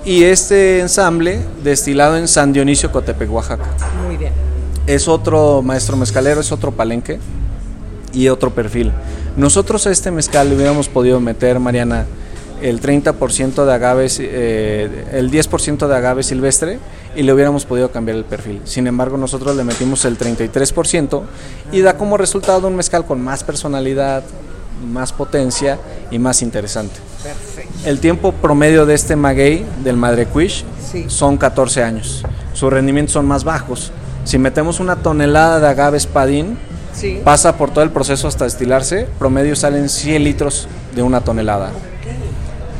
Y 0.05 0.25
este 0.25 0.81
ensamble 0.81 1.41
destilado 1.62 2.17
en 2.17 2.29
San 2.29 2.53
Dionisio, 2.53 2.93
Cotepec, 2.93 3.31
Oaxaca. 3.33 3.64
muy 4.07 4.17
bien. 4.17 4.33
es 4.87 5.09
otro 5.09 5.62
maestro 5.62 5.97
mezcalero, 5.97 6.41
es 6.41 6.53
otro 6.53 6.73
palenque 6.73 7.19
y 8.12 8.29
otro 8.29 8.55
perfil. 8.55 8.93
Nosotros 9.37 9.87
a 9.87 9.91
este 9.91 10.11
mezcal 10.11 10.49
le 10.49 10.57
hubiéramos 10.57 10.88
podido 10.88 11.21
meter, 11.21 11.59
Mariana, 11.61 12.07
el 12.62 12.81
30% 12.81 13.64
de 13.64 13.73
agave, 13.73 14.07
eh, 14.18 15.07
el 15.12 15.31
10% 15.31 15.87
de 15.88 15.97
agave 15.97 16.23
silvestre 16.23 16.79
y 17.16 17.23
le 17.23 17.33
hubiéramos 17.33 17.64
podido 17.64 17.90
cambiar 17.90 18.16
el 18.18 18.25
perfil. 18.25 18.61
Sin 18.64 18.87
embargo, 18.87 19.16
nosotros 19.16 19.57
le 19.57 19.64
metimos 19.64 20.05
el 20.05 20.16
33% 20.18 21.23
y 21.73 21.81
da 21.81 21.97
como 21.97 22.16
resultado 22.16 22.68
un 22.68 22.77
mezcal 22.77 23.05
con 23.05 23.21
más 23.21 23.44
personalidad, 23.44 24.23
más 24.90 25.12
potencia 25.12 25.79
y 26.11 26.18
más 26.18 26.42
interesante. 26.42 26.94
Perfecto. 27.23 27.73
El 27.88 27.99
tiempo 28.01 28.33
promedio 28.33 28.87
de 28.87 28.94
este 28.94 29.16
maguey, 29.16 29.64
del 29.83 29.97
Madre 29.97 30.27
Quish, 30.27 30.64
Sí. 30.90 31.05
son 31.09 31.37
14 31.37 31.83
años. 31.83 32.23
Sus 32.55 32.73
rendimientos 32.73 33.12
son 33.12 33.27
más 33.27 33.44
bajos. 33.44 33.92
Si 34.25 34.38
metemos 34.38 34.81
una 34.81 34.97
tonelada 34.97 35.61
de 35.61 35.66
agave 35.68 35.97
espadín, 35.99 36.59
Sí. 36.94 37.21
pasa 37.25 37.57
por 37.57 37.71
todo 37.71 37.85
el 37.85 37.90
proceso 37.90 38.27
hasta 38.29 38.44
destilarse, 38.44 39.07
promedio 39.18 39.55
salen 39.57 39.88
100 39.88 40.25
litros 40.25 40.66
de 40.94 41.03
una 41.03 41.21
tonelada. 41.21 41.71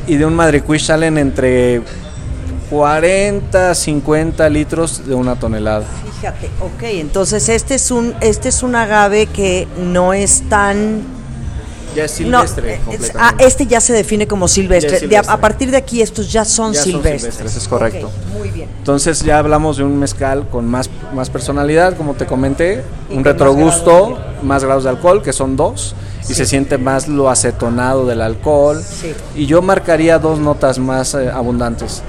Y 0.07 0.15
de 0.17 0.25
un 0.25 0.35
Madre 0.35 0.61
Quish 0.63 0.85
salen 0.85 1.17
entre 1.17 1.81
40, 2.69 3.73
50 3.75 4.49
litros 4.49 5.05
de 5.07 5.15
una 5.15 5.35
tonelada. 5.35 5.85
Fíjate, 6.19 6.47
ok, 6.59 6.83
entonces 6.83 7.47
este 7.49 7.75
es 7.75 7.91
un 7.91 8.13
este 8.21 8.49
es 8.49 8.63
un 8.63 8.75
agave 8.75 9.27
que 9.27 9.67
no 9.81 10.13
es 10.13 10.43
tan 10.49 11.01
Ya 11.95 12.05
es 12.05 12.19
no, 12.21 12.41
silvestre. 12.45 12.73
es- 12.75 12.79
completamente. 12.81 13.17
ah, 13.19 13.35
este 13.43 13.65
ya 13.65 13.81
se 13.81 13.93
define 13.93 14.27
como 14.27 14.47
silvestre. 14.47 15.07
De 15.07 15.17
a- 15.17 15.37
partir 15.37 15.71
de 15.71 15.77
aquí 15.77 16.01
estos 16.01 16.31
ya 16.31 16.43
son 16.45 16.73
Ya 16.73 16.81
son 16.83 16.91
silvestres. 16.91 17.21
silvestres, 17.35 17.55
es 17.55 17.67
correcto. 17.67 18.11
Muy 18.37 18.49
bien. 18.49 18.69
Entonces 18.77 19.21
ya 19.23 19.39
hablamos 19.39 19.77
de 19.77 19.83
un 19.83 19.97
mezcal 19.97 20.47
con 20.49 20.67
más, 20.67 20.89
más 21.13 21.29
personalidad, 21.29 21.95
como 21.97 22.13
te 22.13 22.25
comenté, 22.25 22.83
Y 23.09 23.13
un 23.13 23.17
más 23.23 23.25
retrogusto, 23.25 24.19
más 24.43 24.63
grados 24.63 24.83
de 24.83 24.89
alcohol, 24.91 25.23
que 25.23 25.33
son 25.33 25.55
dos, 25.55 25.95
y 26.29 26.33
se 26.33 26.45
siente 26.45 26.77
más 26.77 27.07
lo 27.07 27.29
acetonado 27.29 28.05
del 28.05 28.21
alcohol. 28.21 28.81
Sí. 28.81 29.13
Y 29.35 29.45
yo 29.47 29.61
marcaría 29.61 30.19
dos 30.19 30.39
notas 30.39 30.79
más 30.79 31.13
eh, 31.15 31.29
abundantes, 31.29 32.03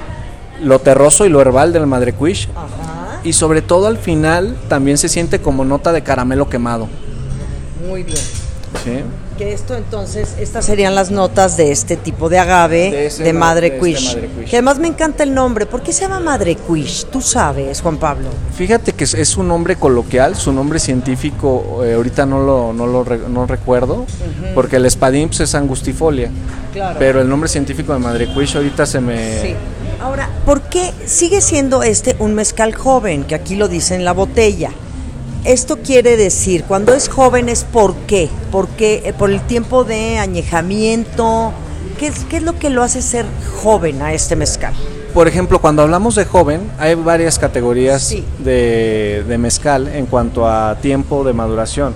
lo 0.63 0.79
terroso 0.79 1.25
y 1.27 1.31
lo 1.31 1.41
herbal 1.41 1.73
del 1.73 1.87
Madre 1.87 2.13
Quish, 2.15 2.49
Ajá. 2.55 3.21
y 3.25 3.33
sobre 3.33 3.63
todo 3.63 3.87
al 3.87 3.99
final 3.99 4.57
también 4.69 4.99
se 4.99 5.09
siente 5.09 5.41
como 5.41 5.65
nota 5.65 5.93
de 5.93 6.03
caramelo 6.03 6.49
quemado. 6.49 6.89
Muy 7.89 8.03
bien. 8.03 8.19
¿sí? 8.85 9.01
Que 9.41 9.55
esto 9.55 9.75
entonces, 9.75 10.35
estas 10.39 10.67
serían 10.67 10.95
las 10.95 11.11
notas 11.11 11.57
de 11.57 11.73
este 11.73 11.97
tipo 11.97 12.29
de 12.29 12.39
agave 12.39 13.11
De 13.19 13.33
Madre 13.33 13.71
de 13.71 13.77
este 13.79 13.87
Quish. 13.89 14.15
Madre 14.15 14.29
Quish. 14.39 14.51
Que 14.51 14.57
además 14.57 14.79
me 14.79 14.87
encanta 14.89 15.23
el 15.23 15.33
nombre. 15.33 15.65
¿Por 15.65 15.83
qué 15.83 15.95
se 15.95 16.03
llama 16.03 16.21
Madre 16.21 16.57
Quish? 16.57 17.07
Tú 17.07 17.23
sabes, 17.23 17.81
Juan 17.81 17.97
Pablo. 17.97 18.29
Fíjate 18.55 18.93
que 18.93 19.05
es, 19.05 19.15
es 19.15 19.39
un 19.39 19.49
nombre 19.49 19.77
coloquial, 19.77 20.37
su 20.37 20.53
nombre 20.53 20.79
científico 20.79 21.81
eh, 21.83 21.95
ahorita 21.95 22.27
no 22.27 22.41
lo, 22.41 22.75
no 22.75 22.87
lo 22.87 23.03
re- 23.03 23.31
no 23.31 23.47
recuerdo, 23.47 24.05
porque 24.55 24.77
el 24.77 24.85
espadín 24.85 25.29
pues, 25.29 25.41
es 25.41 25.55
angustifolia. 25.55 26.31
Claro. 26.75 26.97
Pero 26.99 27.23
el 27.23 27.29
nombre 27.31 27.49
científico 27.49 27.95
de 27.95 27.99
Madre 27.99 28.29
Quish 28.35 28.57
ahorita 28.57 28.85
se 28.85 29.01
me... 29.01 29.41
Sí. 29.41 29.55
Ahora, 30.03 30.29
¿por 30.45 30.61
qué 30.63 30.93
sigue 31.07 31.41
siendo 31.41 31.83
este 31.83 32.15
un 32.19 32.35
mezcal 32.35 32.75
joven? 32.75 33.25
Que 33.25 33.35
aquí 33.37 33.55
lo 33.57 33.69
dice 33.69 33.95
en 33.95 34.05
la 34.05 34.13
botella. 34.13 34.71
Esto 35.45 35.79
quiere 35.79 36.17
decir, 36.17 36.65
cuando 36.65 36.93
es 36.95 37.09
joven 37.09 37.49
es 37.49 37.65
por 37.65 37.95
qué, 38.07 38.29
porque 38.53 39.03
eh, 39.07 39.13
por 39.15 39.31
el 39.31 39.41
tiempo 39.41 39.85
de 39.85 40.19
añejamiento, 40.19 41.53
¿qué 41.99 42.09
es, 42.09 42.21
qué 42.29 42.37
es 42.39 42.43
lo 42.43 42.59
que 42.59 42.69
lo 42.69 42.83
hace 42.83 43.01
ser 43.01 43.25
joven 43.63 44.03
a 44.03 44.13
este 44.13 44.37
mezcal? 44.37 44.75
Por 45.15 45.29
ejemplo, 45.29 45.59
cuando 45.61 45.83
hablamos 45.83 46.15
de 46.15 46.25
joven, 46.27 46.61
hay 46.79 46.95
varias 46.95 47.39
categorías 47.39 48.03
Sí. 48.03 48.23
de, 48.39 49.25
de 49.27 49.39
mezcal 49.39 49.89
en 49.89 50.07
cuanto 50.07 50.47
a 50.47 50.77
tiempo 50.77 51.25
de 51.25 51.33
maduración. 51.33 51.95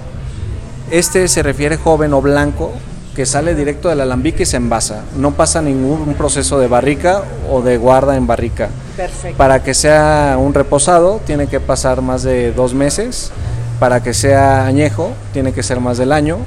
Este 0.90 1.28
se 1.28 1.42
refiere 1.42 1.76
joven 1.76 2.12
o 2.14 2.22
blanco, 2.22 2.72
que 3.14 3.26
sale 3.26 3.54
directo 3.54 3.88
del 3.90 4.00
alambique 4.00 4.42
y 4.42 4.46
se 4.46 4.57
envasa. 4.57 5.04
No 5.16 5.33
pasa 5.33 5.61
ningún 5.62 6.14
proceso 6.14 6.59
de 6.59 6.66
barrica 6.66 7.22
o 7.50 7.61
de 7.62 7.76
guarda 7.76 8.16
en 8.16 8.26
barrica. 8.26 8.70
Perfecto. 8.96 9.37
Para 9.37 9.62
que 9.62 9.74
sea 9.74 10.37
un 10.38 10.54
reposado 10.54 11.20
tiene 11.26 11.46
que 11.46 11.61
pasar 11.61 12.02
más 12.02 12.22
de 12.22 12.52
dos 12.52 12.74
meses. 12.74 13.33
Para 13.80 14.02
que 14.02 14.14
sea 14.14 14.66
añejo 14.66 15.12
tiene 15.33 15.52
que 15.52 15.62
ser 15.62 15.80
más 15.80 15.98
del 15.98 16.12
año. 16.12 16.38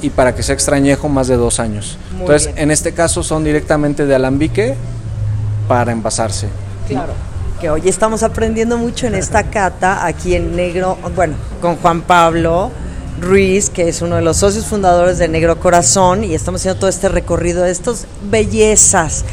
Y 0.00 0.10
para 0.10 0.34
que 0.34 0.42
sea 0.42 0.54
extrañejo 0.54 1.08
más 1.08 1.26
de 1.26 1.36
dos 1.36 1.58
años. 1.58 1.98
Muy 2.12 2.20
Entonces, 2.20 2.54
bien. 2.54 2.64
en 2.64 2.70
este 2.70 2.92
caso 2.92 3.22
son 3.22 3.42
directamente 3.42 4.06
de 4.06 4.14
alambique 4.14 4.76
para 5.66 5.92
envasarse. 5.92 6.48
Claro. 6.86 7.12
Que 7.60 7.68
hoy 7.68 7.82
estamos 7.88 8.22
aprendiendo 8.22 8.78
mucho 8.78 9.08
en 9.08 9.16
esta 9.16 9.42
cata, 9.44 10.06
aquí 10.06 10.36
en 10.36 10.54
Negro, 10.54 10.96
bueno, 11.16 11.34
con 11.60 11.74
Juan 11.76 12.02
Pablo 12.02 12.70
Ruiz, 13.20 13.68
que 13.68 13.88
es 13.88 14.00
uno 14.00 14.14
de 14.14 14.22
los 14.22 14.36
socios 14.36 14.66
fundadores 14.66 15.18
de 15.18 15.26
Negro 15.26 15.58
Corazón, 15.58 16.22
y 16.22 16.34
estamos 16.34 16.60
haciendo 16.60 16.78
todo 16.78 16.88
este 16.88 17.08
recorrido 17.08 17.64
de 17.64 17.72
estas 17.72 18.06
bellezas. 18.30 19.24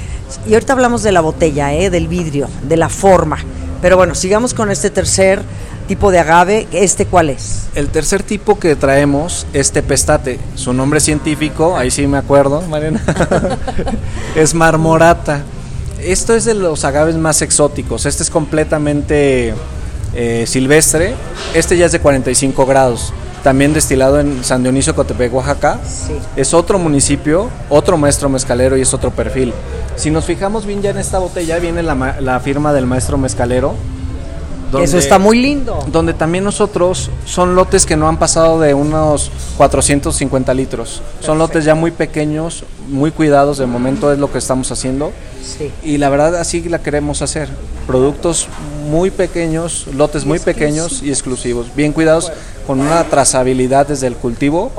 Y 0.48 0.54
ahorita 0.54 0.74
hablamos 0.74 1.04
de 1.04 1.12
la 1.12 1.22
botella, 1.22 1.74
¿eh? 1.74 1.90
del 1.90 2.08
vidrio, 2.08 2.48
de 2.68 2.78
la 2.78 2.90
forma. 2.90 3.38
Pero 3.82 3.98
bueno, 3.98 4.16
sigamos 4.16 4.54
con 4.54 4.72
este 4.72 4.90
tercer 4.90 5.42
tipo 5.88 6.12
de 6.12 6.20
agave. 6.20 6.68
¿Este 6.72 7.06
cuál 7.06 7.30
es? 7.30 7.68
El 7.76 7.90
tercer 7.90 8.24
tipo 8.24 8.60
que 8.60 8.76
traemos 8.76 9.46
es 9.54 9.72
tepestate. 9.72 10.40
Su 10.56 10.74
nombre 10.74 11.00
científico, 11.00 11.78
ahí 11.78 11.92
sí 11.92 12.08
me 12.08 12.18
acuerdo, 12.18 12.62
Mariana, 12.64 13.02
es 14.36 14.54
marmorata. 14.54 15.44
Esto 16.02 16.36
es 16.36 16.46
de 16.46 16.54
los 16.54 16.86
agaves 16.86 17.16
más 17.16 17.42
exóticos. 17.42 18.06
Este 18.06 18.24
es 18.24 18.30
completamente 18.30 19.54
eh, 20.14 20.46
silvestre. 20.48 21.16
Este 21.54 21.78
ya 21.78 21.88
es 21.88 21.92
de 21.92 22.00
45 22.00 22.66
grados. 22.66 23.14
También 23.46 23.74
destilado 23.74 24.20
en 24.20 24.44
San 24.44 24.64
Dionisio, 24.64 24.96
Cotepec, 24.96 25.32
Oaxaca. 25.32 25.80
Sí. 25.86 26.14
Es 26.36 26.56
otro 26.56 26.80
municipio, 26.80 27.52
otro 27.70 27.96
maestro 27.96 28.28
mezcalero 28.28 28.76
y 28.76 28.82
es 28.82 28.92
otro 28.92 29.12
perfil. 29.12 29.54
Si 29.96 30.10
nos 30.10 30.26
fijamos 30.26 30.66
bien 30.66 30.82
ya 30.82 30.90
en 30.90 30.98
esta 30.98 31.20
botella 31.20 31.60
viene 31.60 31.84
la, 31.84 32.16
la 32.22 32.40
firma 32.40 32.74
del 32.74 32.88
maestro 32.88 33.20
mezcalero. 33.20 33.76
Eso 34.80 34.98
está 34.98 35.20
muy 35.20 35.40
lindo. 35.40 35.80
donde 35.92 36.14
también 36.14 36.44
nosotros 36.44 37.10
son 37.26 37.56
lotes 37.56 37.86
que 37.86 37.96
no 37.96 38.08
han 38.08 38.18
pasado 38.18 38.60
de 38.60 38.74
unos 38.74 39.32
450 39.58 40.54
litros. 40.54 41.02
Son 41.20 41.38
lotes 41.38 41.66
ya 41.66 41.76
muy 41.76 41.92
pequeños, 41.92 42.64
muy 42.88 43.12
cuidados, 43.12 43.58
de 43.58 43.66
momento 43.66 44.12
es 44.12 44.20
lo 44.20 44.32
que 44.32 44.38
estamos 44.38 44.72
haciendo. 44.72 45.12
Sí. 45.44 45.72
Y 45.84 45.98
la 45.98 46.10
verdad 46.10 46.36
así 46.36 46.62
la 46.68 46.80
queremos 46.80 47.22
hacer. 47.22 47.50
Productos 47.88 48.48
muy 48.90 49.12
pequeños, 49.12 49.88
lotes 49.94 50.26
muy 50.26 50.40
pequeños 50.40 51.02
y 51.04 51.10
exclusivos, 51.10 51.76
bien 51.76 51.92
cuidados, 51.92 52.32
con 52.66 52.80
una 52.80 53.04
trazabilidad 53.06 53.88
desde 53.88 54.08
el 54.08 54.16
cultivo 54.16 54.72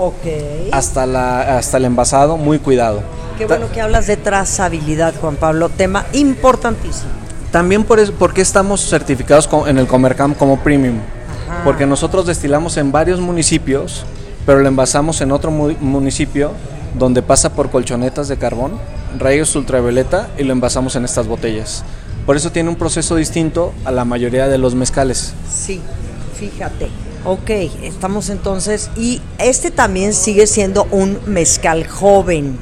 hasta, 0.73 1.07
la, 1.07 1.59
hasta 1.59 1.77
el 1.77 1.85
envasado, 1.85 2.37
muy 2.37 2.59
cuidado. 2.59 3.03
Qué 3.39 3.47
bueno 3.47 3.71
que 3.71 3.81
hablas 3.81 4.07
de 4.07 4.17
trazabilidad, 4.17 5.15
Juan 5.21 5.37
Pablo. 5.37 5.69
Tema 5.69 6.07
importantísimo. 6.13 7.26
También 7.57 7.85
por 7.85 7.99
eso, 7.99 8.13
porque 8.19 8.43
estamos 8.43 8.83
certificados 8.87 9.49
en 9.67 9.79
el 9.79 9.87
Comercam 9.87 10.35
como 10.35 10.59
premium. 10.61 10.99
Ajá. 11.49 11.65
Porque 11.65 11.87
nosotros 11.87 12.27
destilamos 12.27 12.77
en 12.77 12.93
varios 12.93 13.19
municipios, 13.19 14.05
pero 14.45 14.59
lo 14.61 14.69
envasamos 14.69 15.23
en 15.23 15.33
otro 15.33 15.51
mu- 15.51 15.75
municipio 15.81 16.51
donde 16.99 17.23
pasa 17.23 17.55
por 17.55 17.71
colchonetas 17.71 18.29
de 18.29 18.37
carbón, 18.37 18.73
rayos 19.19 19.57
ultravioleta 19.57 20.29
y 20.37 20.43
lo 20.45 20.53
envasamos 20.53 20.97
en 20.97 21.07
estas 21.07 21.27
botellas. 21.29 21.83
Por 22.27 22.37
eso 22.37 22.53
tiene 22.53 22.69
un 22.69 22.77
proceso 22.77 23.17
distinto 23.17 23.73
a 23.87 23.91
la 23.91 24.05
mayoría 24.05 24.49
de 24.49 24.59
los 24.59 24.75
mezcales. 24.75 25.33
Sí, 25.51 25.81
fíjate. 26.39 26.89
Ok, 27.25 27.49
estamos 27.83 28.29
entonces. 28.29 28.91
Y 28.99 29.23
este 29.39 29.71
también 29.71 30.13
sigue 30.13 30.47
siendo 30.47 30.87
un 30.91 31.19
mezcal 31.25 31.87
joven. 31.87 32.59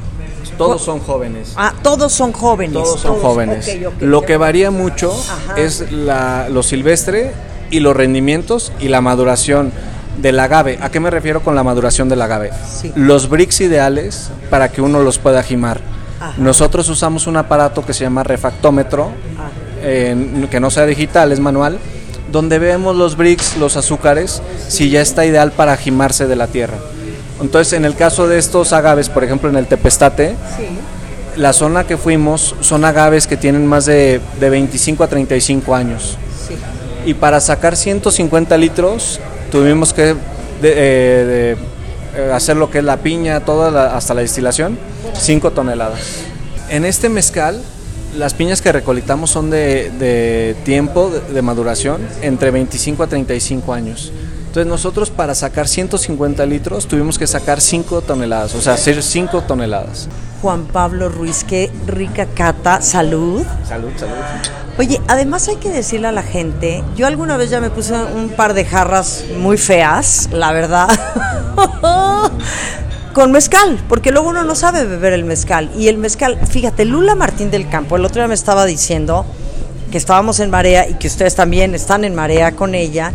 Todos 0.56 0.82
son 0.82 1.00
jóvenes. 1.00 1.52
Ah, 1.56 1.72
todos 1.82 2.12
son 2.12 2.32
jóvenes. 2.32 2.74
Todos 2.74 3.00
son 3.00 3.16
jóvenes. 3.20 3.78
Lo 4.00 4.22
que 4.22 4.36
varía 4.36 4.70
mucho 4.70 5.12
Ajá. 5.12 5.56
es 5.60 5.90
la, 5.92 6.48
lo 6.48 6.62
silvestre 6.62 7.32
y 7.70 7.80
los 7.80 7.96
rendimientos 7.96 8.72
y 8.80 8.88
la 8.88 9.00
maduración 9.00 9.72
del 10.20 10.38
agave. 10.38 10.78
¿A 10.80 10.90
qué 10.90 11.00
me 11.00 11.10
refiero 11.10 11.42
con 11.42 11.54
la 11.54 11.62
maduración 11.64 12.08
del 12.08 12.22
agave? 12.22 12.50
Sí. 12.70 12.92
Los 12.94 13.28
bricks 13.28 13.60
ideales 13.60 14.30
para 14.50 14.70
que 14.70 14.80
uno 14.80 15.00
los 15.02 15.18
pueda 15.18 15.42
jimar. 15.42 15.80
Ajá. 16.20 16.34
Nosotros 16.38 16.88
usamos 16.88 17.26
un 17.26 17.36
aparato 17.36 17.84
que 17.84 17.92
se 17.92 18.04
llama 18.04 18.22
refactómetro, 18.22 19.10
Ah. 19.38 19.48
eh, 19.82 20.46
que 20.50 20.60
no 20.60 20.70
sea 20.70 20.86
digital, 20.86 21.32
es 21.32 21.40
manual, 21.40 21.78
donde 22.30 22.58
vemos 22.58 22.96
los 22.96 23.16
bricks, 23.16 23.56
los 23.58 23.76
azúcares, 23.76 24.40
si 24.68 24.88
ya 24.90 25.00
está 25.00 25.26
ideal 25.26 25.52
para 25.52 25.76
jimarse 25.76 26.26
de 26.26 26.36
la 26.36 26.46
tierra. 26.46 26.78
Entonces, 27.40 27.72
en 27.74 27.84
el 27.84 27.94
caso 27.96 28.28
de 28.28 28.38
estos 28.38 28.72
agaves, 28.72 29.08
por 29.08 29.24
ejemplo 29.24 29.48
en 29.48 29.56
el 29.56 29.66
tepestate, 29.66 30.36
Sí. 30.56 30.66
la 31.40 31.52
zona 31.52 31.84
que 31.84 31.96
fuimos 31.96 32.54
son 32.60 32.84
agaves 32.84 33.26
que 33.26 33.36
tienen 33.36 33.66
más 33.66 33.86
de, 33.86 34.20
de 34.40 34.50
25 34.50 35.02
a 35.04 35.08
35 35.08 35.74
años. 35.74 36.16
Sí. 36.48 36.54
Y 37.06 37.14
para 37.14 37.40
sacar 37.40 37.76
150 37.76 38.56
litros 38.56 39.20
tuvimos 39.50 39.92
que 39.92 40.02
de- 40.04 40.14
eh, 40.62 41.24
de, 41.24 41.56
eh, 42.16 42.32
hacer 42.32 42.56
lo 42.56 42.70
que 42.70 42.78
es 42.78 42.84
la 42.84 42.98
piña, 42.98 43.40
toda 43.40 43.70
la- 43.70 43.96
hasta 43.96 44.14
la 44.14 44.20
destilación, 44.22 44.78
5 45.18 45.50
toneladas. 45.50 46.00
En 46.70 46.84
este 46.84 47.08
mezcal, 47.08 47.60
las 48.16 48.32
piñas 48.32 48.62
que 48.62 48.70
recolectamos 48.70 49.28
son 49.30 49.50
de, 49.50 50.54
tiempo 50.64 51.10
de 51.32 51.42
maduración 51.42 52.00
entre 52.22 52.52
25 52.52 53.02
a 53.02 53.06
35 53.08 53.74
años. 53.74 54.12
Entonces 54.54 54.70
nosotros 54.70 55.10
para 55.10 55.34
sacar 55.34 55.66
150 55.66 56.46
litros 56.46 56.86
tuvimos 56.86 57.18
que 57.18 57.26
sacar 57.26 57.60
5 57.60 58.02
toneladas, 58.02 58.54
o 58.54 58.60
sea, 58.60 58.74
hacer 58.74 59.02
5 59.02 59.40
toneladas. 59.40 60.08
Juan 60.42 60.66
Pablo 60.66 61.08
Ruiz, 61.08 61.42
qué 61.42 61.72
rica 61.88 62.26
cata. 62.26 62.80
Salud. 62.80 63.44
Salud, 63.66 63.90
salud. 63.96 64.14
Oye, 64.78 65.00
además 65.08 65.48
hay 65.48 65.56
que 65.56 65.70
decirle 65.70 66.06
a 66.06 66.12
la 66.12 66.22
gente, 66.22 66.84
yo 66.94 67.08
alguna 67.08 67.36
vez 67.36 67.50
ya 67.50 67.60
me 67.60 67.68
puse 67.68 67.94
un 67.94 68.28
par 68.28 68.54
de 68.54 68.64
jarras 68.64 69.24
muy 69.40 69.58
feas, 69.58 70.28
la 70.30 70.52
verdad, 70.52 70.88
con 73.12 73.32
mezcal, 73.32 73.82
porque 73.88 74.12
luego 74.12 74.28
uno 74.28 74.44
no 74.44 74.54
sabe 74.54 74.84
beber 74.84 75.14
el 75.14 75.24
mezcal. 75.24 75.68
Y 75.76 75.88
el 75.88 75.98
mezcal, 75.98 76.38
fíjate, 76.48 76.84
Lula 76.84 77.16
Martín 77.16 77.50
del 77.50 77.68
Campo, 77.68 77.96
el 77.96 78.04
otro 78.04 78.22
día 78.22 78.28
me 78.28 78.34
estaba 78.34 78.66
diciendo 78.66 79.26
que 79.90 79.98
estábamos 79.98 80.38
en 80.38 80.50
marea 80.50 80.88
y 80.88 80.94
que 80.94 81.08
ustedes 81.08 81.34
también 81.34 81.74
están 81.74 82.04
en 82.04 82.14
marea 82.14 82.52
con 82.52 82.76
ella, 82.76 83.10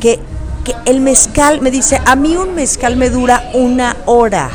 que, 0.00 0.20
que 0.66 0.74
el 0.90 1.00
mezcal, 1.00 1.60
me 1.60 1.70
dice, 1.70 2.00
a 2.04 2.16
mí 2.16 2.36
un 2.36 2.54
mezcal 2.56 2.96
me 2.96 3.08
dura 3.08 3.50
una 3.54 3.96
hora. 4.04 4.50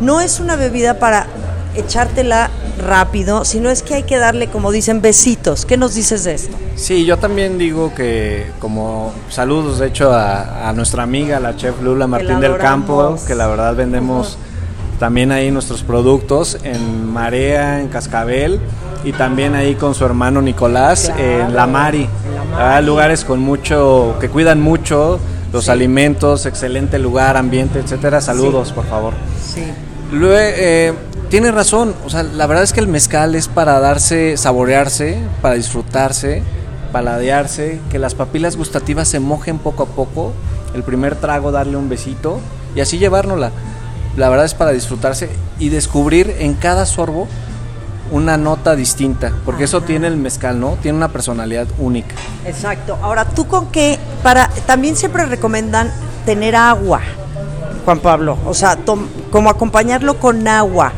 No 0.00 0.20
es 0.20 0.38
una 0.38 0.54
bebida 0.56 0.98
para 0.98 1.26
echártela 1.74 2.50
rápido, 2.86 3.46
sino 3.46 3.70
es 3.70 3.82
que 3.82 3.94
hay 3.94 4.02
que 4.02 4.18
darle, 4.18 4.48
como 4.48 4.70
dicen, 4.70 5.00
besitos. 5.00 5.64
¿Qué 5.64 5.78
nos 5.78 5.94
dices 5.94 6.24
de 6.24 6.34
esto? 6.34 6.54
Sí, 6.74 7.06
yo 7.06 7.16
también 7.16 7.56
digo 7.56 7.94
que 7.94 8.50
como 8.58 9.14
saludos 9.30 9.78
de 9.78 9.86
hecho 9.86 10.12
a, 10.12 10.68
a 10.68 10.72
nuestra 10.74 11.02
amiga, 11.02 11.40
la 11.40 11.56
chef 11.56 11.80
Lula 11.82 12.06
Martín 12.06 12.38
del 12.40 12.58
Campo, 12.58 13.16
que 13.26 13.34
la 13.34 13.46
verdad 13.46 13.74
vendemos 13.74 14.36
también 14.98 15.32
ahí 15.32 15.50
nuestros 15.50 15.82
productos 15.82 16.58
en 16.64 17.06
Marea, 17.10 17.80
en 17.80 17.88
Cascabel 17.88 18.60
y 19.04 19.12
también 19.12 19.54
ahí 19.54 19.74
con 19.74 19.94
su 19.94 20.04
hermano 20.04 20.42
Nicolás 20.42 21.06
Claro, 21.14 21.22
en 21.22 21.54
La 21.56 21.66
Mari. 21.66 22.02
en 22.02 22.08
La 22.32 22.44
La 22.44 22.44
verdad, 22.44 22.72
Mari. 22.74 22.86
lugares 22.86 23.24
con 23.24 23.40
mucho, 23.40 24.16
que 24.20 24.28
cuidan 24.28 24.60
mucho 24.60 25.18
los 25.56 25.64
Sí. 25.64 25.70
alimentos, 25.70 26.46
excelente 26.46 26.98
lugar, 26.98 27.36
ambiente, 27.36 27.80
etcétera. 27.80 28.20
Saludos, 28.20 28.72
por 28.72 28.84
favor. 28.86 29.14
Sí. 29.42 29.64
Luego, 30.12 30.36
eh, 30.38 30.92
tiene 31.30 31.50
razón, 31.50 31.94
o 32.04 32.10
sea, 32.10 32.22
la 32.22 32.46
verdad 32.46 32.62
es 32.62 32.72
que 32.72 32.80
el 32.80 32.86
mezcal 32.88 33.34
es 33.34 33.48
para 33.48 33.80
darse, 33.80 34.36
saborearse, 34.36 35.18
para 35.42 35.54
disfrutarse, 35.56 36.42
paladearse, 36.92 37.80
que 37.90 37.98
las 37.98 38.14
papilas 38.14 38.56
gustativas 38.56 39.08
se 39.08 39.18
mojen 39.18 39.58
poco 39.58 39.82
a 39.82 39.86
poco, 39.86 40.32
el 40.74 40.82
primer 40.82 41.16
trago 41.16 41.50
darle 41.50 41.76
un 41.76 41.88
besito 41.88 42.38
y 42.76 42.80
así 42.80 42.98
llevárnosla. 42.98 43.50
La 44.16 44.28
verdad 44.28 44.46
es 44.46 44.54
para 44.54 44.70
disfrutarse 44.72 45.28
y 45.58 45.68
descubrir 45.70 46.36
en 46.38 46.54
cada 46.54 46.86
sorbo 46.86 47.26
una 48.10 48.36
nota 48.36 48.74
distinta, 48.76 49.32
porque 49.44 49.64
eso 49.64 49.80
tiene 49.80 50.06
el 50.06 50.16
mezcal, 50.16 50.58
¿no? 50.60 50.76
Tiene 50.82 50.96
una 50.98 51.08
personalidad 51.08 51.66
única. 51.78 52.14
Exacto. 52.44 52.98
Ahora, 53.02 53.24
¿tú 53.24 53.46
con 53.46 53.66
qué? 53.68 53.98
Para, 54.22 54.48
también 54.66 54.96
siempre 54.96 55.24
recomiendan 55.26 55.90
tener 56.24 56.56
agua, 56.56 57.00
Juan 57.84 57.98
Pablo. 58.00 58.36
O 58.46 58.54
sea, 58.54 58.76
tom- 58.76 59.06
como 59.30 59.50
acompañarlo 59.50 60.18
con 60.18 60.46
agua. 60.48 60.92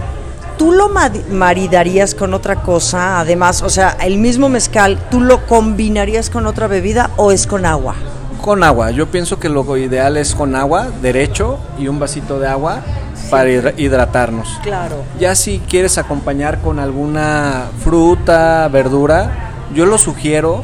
¿Tú 0.57 0.73
lo 0.73 0.89
ma- 0.89 1.11
maridarías 1.31 2.15
con 2.15 2.35
otra 2.35 2.57
cosa? 2.57 3.21
Además, 3.21 3.63
o 3.63 3.69
sea, 3.71 3.97
el 4.03 4.19
mismo 4.19 4.49
mezcal, 4.49 4.99
¿tú 5.11 5.21
lo 5.21 5.47
combinarías 5.47 6.31
con 6.31 6.47
otra 6.47 6.67
bebida 6.67 7.11
o 7.17 7.31
es 7.31 7.47
con 7.47 7.65
agua? 7.65 7.95
Con 8.43 8.65
agua, 8.65 8.91
yo 8.91 9.07
pienso 9.09 9.39
que 9.39 9.49
lo 9.49 9.77
ideal 9.77 10.17
es 10.17 10.35
con 10.35 10.57
agua, 10.57 10.89
derecho, 11.03 11.59
y 11.79 11.87
un 11.89 11.99
vasito 12.01 12.41
de 12.41 12.49
agua 12.49 12.81
para 13.31 13.49
hidra- 13.51 13.75
hidratarnos. 13.77 14.59
Claro. 14.63 14.97
Ya 15.19 15.35
si 15.35 15.59
quieres 15.61 15.99
acompañar 15.99 16.61
con 16.61 16.79
alguna 16.79 17.67
fruta, 17.83 18.69
verdura, 18.69 19.51
yo 19.75 19.87
lo 19.87 19.99
sugiero 19.99 20.63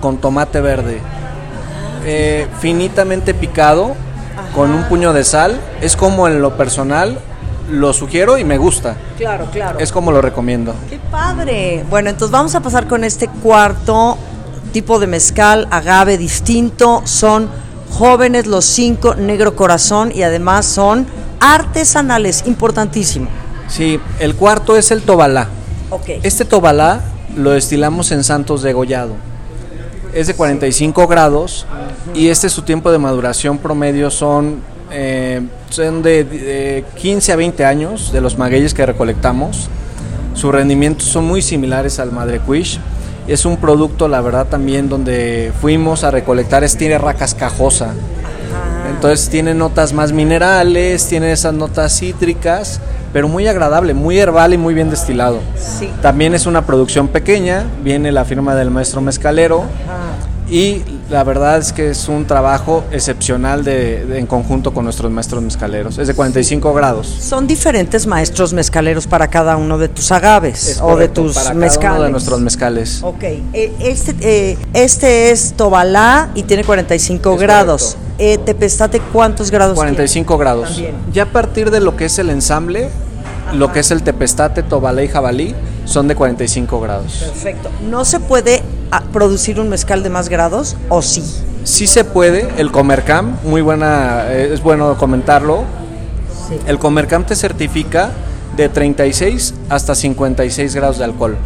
con 0.00 0.18
tomate 0.18 0.60
verde. 0.60 1.00
Eh, 2.04 2.46
finitamente 2.60 3.34
picado, 3.34 3.94
con 4.54 4.72
un 4.72 4.84
puño 4.84 5.12
de 5.12 5.24
sal. 5.24 5.60
Es 5.80 5.96
como 5.96 6.26
en 6.28 6.40
lo 6.40 6.56
personal 6.56 7.18
lo 7.70 7.92
sugiero 7.92 8.38
y 8.38 8.44
me 8.44 8.58
gusta. 8.58 8.96
Claro, 9.16 9.46
claro. 9.52 9.78
Es 9.78 9.92
como 9.92 10.10
lo 10.10 10.20
recomiendo. 10.22 10.74
¡Qué 10.88 10.98
padre! 11.10 11.84
Bueno, 11.88 12.10
entonces 12.10 12.32
vamos 12.32 12.54
a 12.54 12.60
pasar 12.60 12.88
con 12.88 13.04
este 13.04 13.28
cuarto 13.28 14.16
tipo 14.72 14.98
de 14.98 15.06
mezcal, 15.06 15.68
agave 15.70 16.16
distinto. 16.18 17.02
Son 17.04 17.48
jóvenes 17.90 18.46
los 18.46 18.64
cinco, 18.64 19.14
negro 19.14 19.54
corazón 19.54 20.10
y 20.14 20.22
además 20.22 20.64
son 20.66 21.06
artesanales, 21.40 22.44
importantísimo. 22.46 23.28
Sí, 23.68 23.98
el 24.18 24.34
cuarto 24.34 24.76
es 24.76 24.90
el 24.90 25.02
tobalá. 25.02 25.48
Ok. 25.90 26.08
Este 26.22 26.44
tobalá 26.44 27.00
lo 27.36 27.50
destilamos 27.50 28.12
en 28.12 28.22
Santos 28.24 28.62
Degollado. 28.62 29.14
Es 30.12 30.26
de 30.26 30.34
45 30.34 31.06
grados 31.06 31.66
y 32.14 32.28
este 32.28 32.48
su 32.48 32.62
tiempo 32.62 32.90
de 32.90 32.98
maduración 32.98 33.58
promedio 33.58 34.10
son, 34.10 34.60
eh, 34.90 35.40
son 35.70 36.02
de, 36.02 36.24
de 36.24 36.84
15 36.96 37.32
a 37.32 37.36
20 37.36 37.64
años 37.64 38.12
de 38.12 38.20
los 38.20 38.36
magueyes 38.36 38.74
que 38.74 38.84
recolectamos. 38.84 39.68
Sus 40.34 40.52
rendimientos 40.52 41.06
son 41.06 41.26
muy 41.26 41.42
similares 41.42 42.00
al 42.00 42.12
Madre 42.12 42.40
Cuish. 42.40 42.78
Es 43.28 43.44
un 43.44 43.56
producto, 43.58 44.08
la 44.08 44.20
verdad, 44.20 44.46
también 44.48 44.88
donde 44.88 45.52
fuimos 45.60 46.02
a 46.02 46.10
recolectar, 46.10 46.64
es 46.64 46.76
tierra 46.76 47.14
cascajosa. 47.14 47.94
Entonces 48.90 49.28
tiene 49.30 49.54
notas 49.54 49.92
más 49.92 50.12
minerales, 50.12 51.08
tiene 51.08 51.32
esas 51.32 51.54
notas 51.54 51.98
cítricas, 51.98 52.80
pero 53.12 53.28
muy 53.28 53.46
agradable, 53.46 53.94
muy 53.94 54.18
herbal 54.18 54.52
y 54.52 54.58
muy 54.58 54.74
bien 54.74 54.90
destilado. 54.90 55.40
Sí. 55.56 55.88
También 56.02 56.34
es 56.34 56.46
una 56.46 56.66
producción 56.66 57.08
pequeña, 57.08 57.64
viene 57.82 58.12
la 58.12 58.24
firma 58.24 58.54
del 58.54 58.70
maestro 58.70 59.00
mezcalero 59.00 59.64
y 60.50 60.82
la 61.10 61.24
verdad 61.24 61.58
es 61.58 61.72
que 61.72 61.90
es 61.90 62.08
un 62.08 62.24
trabajo 62.24 62.84
excepcional 62.92 63.64
de, 63.64 64.06
de- 64.06 64.18
en 64.18 64.26
conjunto 64.26 64.72
con 64.72 64.84
nuestros 64.84 65.10
maestros 65.10 65.42
mezcaleros. 65.42 65.98
Es 65.98 66.06
de 66.06 66.14
45 66.14 66.72
grados. 66.72 67.06
Son 67.08 67.46
diferentes 67.46 68.06
maestros 68.06 68.52
mezcaleros 68.52 69.06
para 69.08 69.28
cada 69.28 69.56
uno 69.56 69.76
de 69.76 69.88
tus 69.88 70.12
agaves 70.12 70.68
Es 70.68 70.80
o 70.80 70.96
de 70.96 71.08
tus 71.08 71.34
para 71.34 71.46
cada 71.48 71.54
mezcales. 71.58 71.96
uno 71.96 72.04
de 72.04 72.10
nuestros 72.12 72.40
mezcales. 72.40 73.00
Ok, 73.02 73.22
eh, 73.24 73.72
este, 73.80 74.14
eh, 74.20 74.58
este 74.72 75.30
es 75.32 75.54
Tobalá 75.54 76.30
y 76.34 76.44
tiene 76.44 76.62
45 76.64 77.34
Es 77.34 77.40
grados. 77.40 77.96
Eh, 78.18 78.38
Tepestate, 78.38 79.00
¿cuántos 79.12 79.50
grados 79.50 79.74
45 79.74 80.38
grados. 80.38 80.68
También. 80.74 80.94
Ya 81.12 81.24
a 81.24 81.26
partir 81.32 81.70
de 81.70 81.80
lo 81.80 81.96
que 81.96 82.04
es 82.04 82.18
el 82.18 82.30
ensamble, 82.30 82.88
lo 83.52 83.72
que 83.72 83.80
es 83.80 83.90
el 83.90 84.02
tepestate, 84.02 84.62
tobalé 84.62 85.04
y 85.04 85.08
jabalí, 85.08 85.54
son 85.84 86.08
de 86.08 86.14
45 86.14 86.80
grados. 86.80 87.14
Perfecto. 87.24 87.68
¿No 87.88 88.04
se 88.04 88.20
puede 88.20 88.62
ah, 88.90 89.02
producir 89.12 89.58
un 89.60 89.68
mezcal 89.68 90.02
de 90.02 90.10
más 90.10 90.28
grados 90.28 90.76
o 90.88 91.02
sí? 91.02 91.22
Sí 91.64 91.86
se 91.86 92.04
puede, 92.04 92.48
el 92.58 92.70
Comercam, 92.72 93.36
muy 93.44 93.60
buena, 93.60 94.24
eh, 94.32 94.50
es 94.52 94.62
bueno 94.62 94.96
comentarlo. 94.96 95.64
Sí. 96.48 96.56
El 96.66 96.78
Comercam 96.78 97.24
te 97.24 97.36
certifica 97.36 98.10
de 98.56 98.68
36 98.68 99.54
hasta 99.68 99.94
56 99.94 100.74
grados 100.74 100.98
de 100.98 101.04
alcohol. 101.04 101.36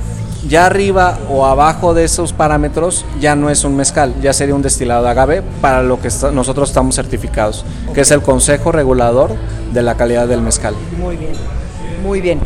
Ya 0.49 0.67
arriba 0.67 1.19
o 1.31 1.47
abajo 1.47 1.95
de 1.95 2.05
esos 2.05 2.35
parámetros 2.35 3.07
ya 3.19 3.35
no 3.35 3.49
es 3.49 3.65
un 3.65 3.77
mezcal, 3.77 4.15
ya 4.21 4.35
sería 4.35 4.55
un 4.55 4.61
destilado 4.61 5.03
de 5.05 5.09
agave 5.11 5.43
para 5.63 5.83
lo 5.83 5.99
que 6.01 6.09
está- 6.09 6.33
nosotros 6.33 6.69
estamos 6.69 6.95
certificados, 6.97 7.65
que 7.95 8.03
es 8.03 8.11
el 8.11 8.21
Consejo 8.21 8.71
Regulador 8.71 9.31
de 9.73 9.83
la 9.83 9.95
Calidad 9.97 10.29
del 10.29 10.43
Mezcal. 10.43 10.75
Muy 10.99 11.17
bien, 11.17 11.33
muy 12.05 12.21
bien. 12.21 12.39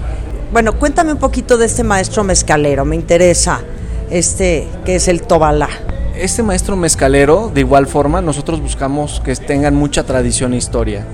Bueno, 0.52 0.78
cuéntame 0.78 1.12
un 1.12 1.18
poquito 1.18 1.58
de 1.58 1.66
este 1.66 1.82
maestro 1.82 2.22
mezcalero, 2.24 2.84
me 2.84 2.94
interesa, 2.94 3.60
este, 4.08 4.68
que 4.84 4.94
es 4.94 5.08
el 5.08 5.22
Tobalá. 5.22 5.68
Este 6.16 6.42
maestro 6.42 6.76
mezcalero, 6.76 7.50
de 7.52 7.60
igual 7.60 7.86
forma, 7.86 8.22
nosotros 8.22 8.62
buscamos 8.62 9.20
que 9.24 9.34
tengan 9.34 9.74
mucha 9.74 10.04
tradición 10.04 10.54
e 10.54 10.56
historia. 10.56 11.04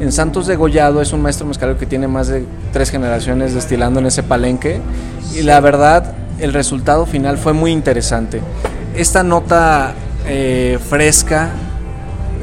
En 0.00 0.12
Santos 0.12 0.46
de 0.46 0.56
Gollado 0.56 1.02
es 1.02 1.12
un 1.12 1.20
maestro 1.20 1.46
mezcalero 1.46 1.78
que 1.78 1.84
tiene 1.84 2.08
más 2.08 2.28
de 2.28 2.46
tres 2.72 2.90
generaciones 2.90 3.54
destilando 3.54 4.00
en 4.00 4.06
ese 4.06 4.22
palenque 4.22 4.80
y 5.34 5.42
la 5.42 5.60
verdad 5.60 6.14
el 6.38 6.54
resultado 6.54 7.04
final 7.04 7.36
fue 7.36 7.52
muy 7.52 7.70
interesante. 7.70 8.40
Esta 8.96 9.22
nota 9.22 9.92
eh, 10.26 10.78
fresca, 10.88 11.50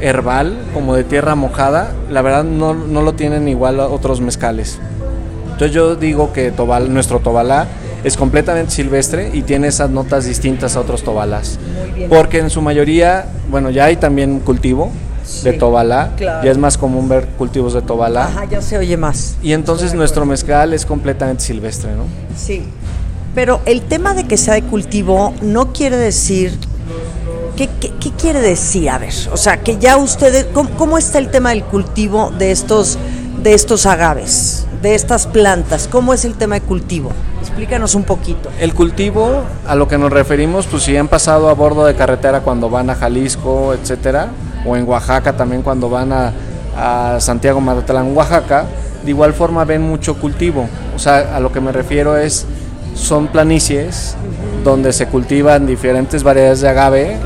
herbal, 0.00 0.56
como 0.72 0.94
de 0.94 1.02
tierra 1.04 1.34
mojada, 1.34 1.92
la 2.10 2.22
verdad 2.22 2.44
no, 2.44 2.74
no 2.74 3.02
lo 3.02 3.14
tienen 3.14 3.48
igual 3.48 3.80
a 3.80 3.88
otros 3.88 4.20
mezcales. 4.20 4.78
Entonces 5.58 5.74
yo 5.74 5.96
digo 5.96 6.32
que 6.32 6.52
Tobal, 6.52 6.94
nuestro 6.94 7.18
Tobalá 7.18 7.66
es 8.04 8.16
completamente 8.16 8.70
silvestre 8.70 9.32
y 9.34 9.42
tiene 9.42 9.66
esas 9.66 9.90
notas 9.90 10.24
distintas 10.24 10.76
a 10.76 10.80
otros 10.80 11.02
Tobalás. 11.02 11.58
Porque 12.08 12.38
en 12.38 12.48
su 12.48 12.62
mayoría, 12.62 13.26
bueno, 13.50 13.68
ya 13.70 13.86
hay 13.86 13.96
también 13.96 14.38
cultivo 14.38 14.92
de 15.42 15.50
Sí, 15.50 15.58
Tobalá, 15.58 16.12
claro. 16.16 16.44
ya 16.44 16.52
es 16.52 16.58
más 16.58 16.78
común 16.78 17.08
ver 17.08 17.26
cultivos 17.36 17.74
de 17.74 17.82
Tobalá. 17.82 18.26
Ajá, 18.26 18.44
ya 18.44 18.62
se 18.62 18.78
oye 18.78 18.96
más. 18.96 19.34
Y 19.42 19.52
entonces 19.52 19.94
nuestro 19.94 20.24
mezcal 20.24 20.72
es 20.74 20.86
completamente 20.86 21.42
silvestre, 21.42 21.90
¿no? 21.90 22.04
Sí. 22.36 22.62
Pero 23.34 23.60
el 23.66 23.82
tema 23.82 24.14
de 24.14 24.28
que 24.28 24.36
sea 24.36 24.54
de 24.54 24.62
cultivo 24.62 25.34
no 25.42 25.72
quiere 25.72 25.96
decir. 25.96 26.56
¿Qué, 27.56 27.68
qué, 27.80 27.90
qué 27.98 28.12
quiere 28.12 28.40
decir? 28.40 28.90
A 28.90 28.98
ver, 28.98 29.12
o 29.32 29.36
sea, 29.36 29.56
que 29.56 29.76
ya 29.78 29.96
ustedes. 29.96 30.46
¿cómo, 30.54 30.70
cómo 30.76 30.98
está 30.98 31.18
el 31.18 31.32
tema 31.32 31.50
del 31.50 31.64
cultivo 31.64 32.30
de 32.38 32.52
estos, 32.52 32.96
de 33.42 33.54
estos 33.54 33.86
agaves, 33.86 34.66
de 34.82 34.94
estas 34.94 35.26
plantas? 35.26 35.88
¿Cómo 35.90 36.14
es 36.14 36.24
el 36.24 36.34
tema 36.34 36.56
de 36.56 36.60
cultivo? 36.62 37.10
Explícanos 37.40 37.94
un 37.94 38.04
poquito. 38.04 38.50
El 38.60 38.74
cultivo, 38.74 39.42
a 39.66 39.74
lo 39.74 39.88
que 39.88 39.98
nos 39.98 40.12
referimos, 40.12 40.66
pues 40.66 40.82
si 40.82 40.96
han 40.96 41.08
pasado 41.08 41.48
a 41.48 41.54
bordo 41.54 41.84
de 41.84 41.94
carretera 41.94 42.40
cuando 42.40 42.68
van 42.68 42.90
a 42.90 42.94
Jalisco, 42.94 43.74
etcétera, 43.74 44.28
o 44.66 44.76
en 44.76 44.88
Oaxaca 44.88 45.36
también 45.36 45.62
cuando 45.62 45.88
van 45.88 46.12
a, 46.12 46.32
a 46.76 47.20
Santiago 47.20 47.60
Matatlán, 47.60 48.16
Oaxaca, 48.16 48.66
de 49.04 49.10
igual 49.10 49.32
forma 49.32 49.64
ven 49.64 49.82
mucho 49.82 50.18
cultivo. 50.18 50.68
O 50.94 50.98
sea, 50.98 51.36
a 51.36 51.40
lo 51.40 51.52
que 51.52 51.60
me 51.60 51.72
refiero 51.72 52.16
es, 52.16 52.46
son 52.94 53.28
planicies 53.28 54.16
donde 54.64 54.92
se 54.92 55.06
cultivan 55.06 55.66
diferentes 55.66 56.22
variedades 56.22 56.60
de 56.60 56.68
agave. 56.68 57.16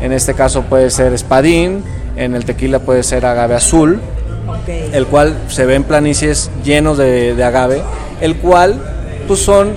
En 0.00 0.12
este 0.12 0.34
caso 0.34 0.62
puede 0.62 0.90
ser 0.90 1.12
espadín, 1.12 1.84
en 2.16 2.34
el 2.34 2.44
tequila 2.44 2.80
puede 2.80 3.02
ser 3.02 3.24
agave 3.24 3.54
azul, 3.54 4.00
El 4.92 5.06
cual 5.06 5.36
se 5.48 5.66
ven 5.66 5.84
planicies 5.84 6.50
llenos 6.64 6.98
de, 6.98 7.34
de 7.34 7.44
agave, 7.44 7.82
el 8.20 8.36
cual 8.36 8.80
pues 9.26 9.40
son 9.40 9.70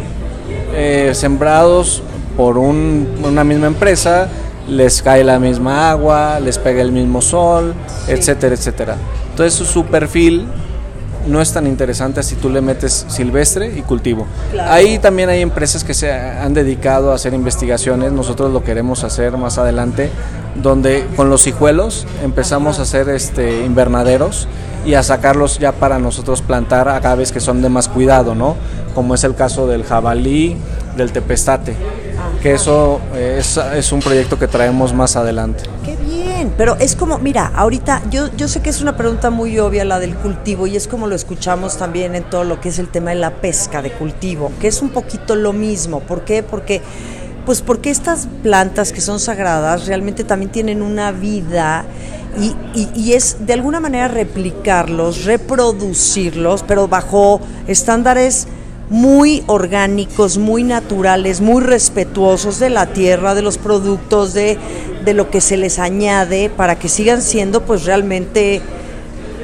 eh, 0.75 1.11
sembrados 1.13 2.03
por 2.37 2.57
un- 2.57 3.07
una 3.23 3.43
misma 3.43 3.67
empresa, 3.67 4.27
les 4.67 5.01
cae 5.01 5.23
la 5.23 5.39
misma 5.39 5.89
agua, 5.91 6.39
les 6.39 6.57
pega 6.57 6.81
el 6.81 6.91
mismo 6.91 7.21
sol, 7.21 7.73
etcétera, 8.07 8.55
etcétera. 8.55 8.95
Entonces 9.31 9.67
su 9.67 9.85
perfil 9.85 10.47
no 11.27 11.41
es 11.41 11.51
tan 11.51 11.67
interesante 11.67 12.23
si 12.23 12.35
tú 12.35 12.49
le 12.49 12.61
metes 12.61 13.05
silvestre 13.09 13.73
y 13.77 13.81
cultivo. 13.81 14.25
Claro. 14.51 14.71
Ahí 14.71 14.99
también 14.99 15.29
hay 15.29 15.41
empresas 15.41 15.83
que 15.83 15.93
se 15.93 16.11
han 16.11 16.53
dedicado 16.53 17.11
a 17.11 17.15
hacer 17.15 17.33
investigaciones, 17.33 18.11
nosotros 18.11 18.51
lo 18.51 18.63
queremos 18.63 19.03
hacer 19.03 19.37
más 19.37 19.57
adelante, 19.57 20.09
donde 20.61 21.05
con 21.15 21.29
los 21.29 21.47
hijuelos 21.47 22.07
empezamos 22.23 22.79
a 22.79 22.83
hacer 22.83 23.09
este 23.09 23.65
invernaderos 23.65 24.47
y 24.85 24.93
a 24.93 25.03
sacarlos 25.03 25.57
ya 25.57 25.71
para 25.71 25.99
nosotros 25.99 26.41
plantar 26.41 26.87
agaves 26.87 27.31
que 27.31 27.39
son 27.39 27.61
de 27.61 27.69
más 27.69 27.87
cuidado, 27.87 28.35
¿no? 28.35 28.55
Como 28.93 29.15
es 29.15 29.23
el 29.23 29.35
caso 29.35 29.67
del 29.67 29.83
jabalí, 29.83 30.55
del 30.95 31.11
tepestate, 31.11 31.75
que 32.41 32.53
eso 32.53 33.01
eh, 33.15 33.37
es, 33.39 33.57
es 33.57 33.91
un 33.91 33.99
proyecto 33.99 34.37
que 34.37 34.47
traemos 34.47 34.93
más 34.93 35.15
adelante. 35.15 35.63
Qué 35.83 35.97
bien, 35.97 36.14
pero 36.57 36.77
es 36.79 36.95
como, 36.95 37.17
mira, 37.19 37.51
ahorita 37.53 38.01
yo, 38.09 38.29
yo 38.37 38.47
sé 38.47 38.61
que 38.61 38.69
es 38.69 38.81
una 38.81 38.95
pregunta 38.95 39.29
muy 39.29 39.59
obvia 39.59 39.83
la 39.85 39.99
del 39.99 40.15
cultivo 40.15 40.67
y 40.67 40.75
es 40.75 40.87
como 40.87 41.07
lo 41.07 41.15
escuchamos 41.15 41.77
también 41.77 42.15
en 42.15 42.23
todo 42.23 42.43
lo 42.45 42.61
que 42.61 42.69
es 42.69 42.79
el 42.79 42.87
tema 42.89 43.09
de 43.09 43.17
la 43.17 43.31
pesca 43.41 43.81
de 43.81 43.91
cultivo, 43.91 44.51
que 44.61 44.67
es 44.67 44.81
un 44.81 44.89
poquito 44.89 45.35
lo 45.35 45.51
mismo. 45.51 45.99
¿Por 45.99 46.23
qué? 46.23 46.43
Porque, 46.43 46.81
pues 47.45 47.61
porque 47.61 47.89
estas 47.89 48.27
plantas 48.41 48.91
que 48.93 49.01
son 49.01 49.19
sagradas 49.19 49.85
realmente 49.85 50.23
también 50.23 50.51
tienen 50.51 50.81
una 50.81 51.11
vida 51.11 51.85
y, 52.39 52.55
y- 52.73 52.89
y 52.95 53.13
es 53.13 53.37
de 53.45 53.53
alguna 53.53 53.79
manera 53.79 54.07
replicarlos, 54.07 55.25
reproducirlos, 55.25 56.63
pero 56.63 56.87
bajo 56.87 57.39
estándares 57.67 58.47
muy 58.89 59.43
orgánicos, 59.47 60.37
muy 60.37 60.63
naturales, 60.63 61.41
muy 61.41 61.63
respetuosos 61.63 62.59
de 62.59 62.69
la 62.69 62.87
tierra, 62.87 63.33
de 63.35 63.41
los 63.41 63.57
productos, 63.57 64.33
de, 64.33 64.57
de 65.03 65.13
lo 65.13 65.29
que 65.29 65.41
se 65.41 65.57
les 65.57 65.79
añade 65.79 66.49
para 66.49 66.77
que 66.77 66.89
sigan 66.89 67.21
siendo 67.21 67.61
pues 67.61 67.85
realmente 67.85 68.61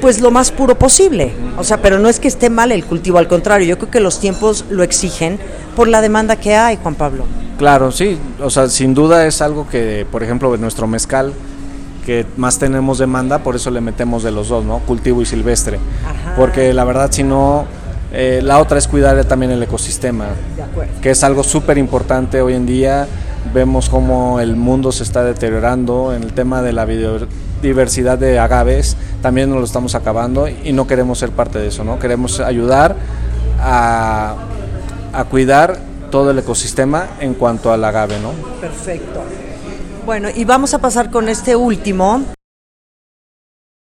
pues 0.00 0.20
lo 0.20 0.30
más 0.32 0.50
puro 0.50 0.76
posible. 0.76 1.32
O 1.56 1.64
sea, 1.64 1.80
pero 1.80 1.98
no 1.98 2.08
es 2.08 2.18
que 2.18 2.28
esté 2.28 2.50
mal 2.50 2.72
el 2.72 2.84
cultivo, 2.84 3.18
al 3.18 3.28
contrario, 3.28 3.66
yo 3.66 3.78
creo 3.78 3.90
que 3.90 4.00
los 4.00 4.18
tiempos 4.18 4.64
lo 4.68 4.82
exigen 4.82 5.38
por 5.76 5.88
la 5.88 6.00
demanda 6.00 6.36
que 6.36 6.56
hay, 6.56 6.76
Juan 6.82 6.96
Pablo. 6.96 7.24
Claro, 7.56 7.92
sí, 7.92 8.18
o 8.42 8.50
sea, 8.50 8.68
sin 8.68 8.94
duda 8.94 9.26
es 9.26 9.40
algo 9.40 9.68
que, 9.68 10.04
por 10.10 10.24
ejemplo, 10.24 10.56
nuestro 10.56 10.88
mezcal, 10.88 11.32
que 12.04 12.26
más 12.36 12.58
tenemos 12.58 12.98
demanda, 12.98 13.38
por 13.38 13.54
eso 13.54 13.70
le 13.70 13.80
metemos 13.80 14.24
de 14.24 14.32
los 14.32 14.48
dos, 14.48 14.64
¿no? 14.64 14.80
Cultivo 14.80 15.22
y 15.22 15.26
silvestre. 15.26 15.78
Ajá. 16.04 16.34
Porque 16.36 16.74
la 16.74 16.82
verdad, 16.82 17.12
si 17.12 17.22
no, 17.22 17.66
eh, 18.12 18.40
la 18.42 18.58
otra 18.58 18.78
es 18.78 18.88
cuidar 18.88 19.24
también 19.24 19.52
el 19.52 19.62
ecosistema, 19.62 20.26
De 20.26 21.00
que 21.00 21.10
es 21.10 21.24
algo 21.24 21.42
súper 21.42 21.78
importante 21.78 22.42
hoy 22.42 22.54
en 22.54 22.66
día. 22.66 23.06
Vemos 23.52 23.88
cómo 23.88 24.38
el 24.38 24.54
mundo 24.54 24.92
se 24.92 25.02
está 25.02 25.24
deteriorando 25.24 26.14
en 26.14 26.22
el 26.22 26.32
tema 26.32 26.62
de 26.62 26.72
la 26.72 26.86
diversidad 27.60 28.18
de 28.18 28.38
agaves, 28.38 28.96
también 29.20 29.50
nos 29.50 29.58
lo 29.58 29.64
estamos 29.64 29.94
acabando 29.94 30.46
y 30.46 30.72
no 30.72 30.86
queremos 30.86 31.18
ser 31.18 31.30
parte 31.30 31.58
de 31.58 31.68
eso, 31.68 31.82
¿no? 31.82 31.98
Queremos 31.98 32.38
ayudar 32.38 32.94
a, 33.60 34.36
a 35.12 35.24
cuidar 35.24 35.78
todo 36.10 36.30
el 36.30 36.38
ecosistema 36.38 37.06
en 37.18 37.34
cuanto 37.34 37.72
al 37.72 37.84
agave, 37.84 38.18
¿no? 38.20 38.30
Perfecto. 38.60 39.22
Bueno, 40.04 40.28
y 40.34 40.44
vamos 40.44 40.74
a 40.74 40.78
pasar 40.78 41.10
con 41.10 41.28
este 41.28 41.56
último, 41.56 42.22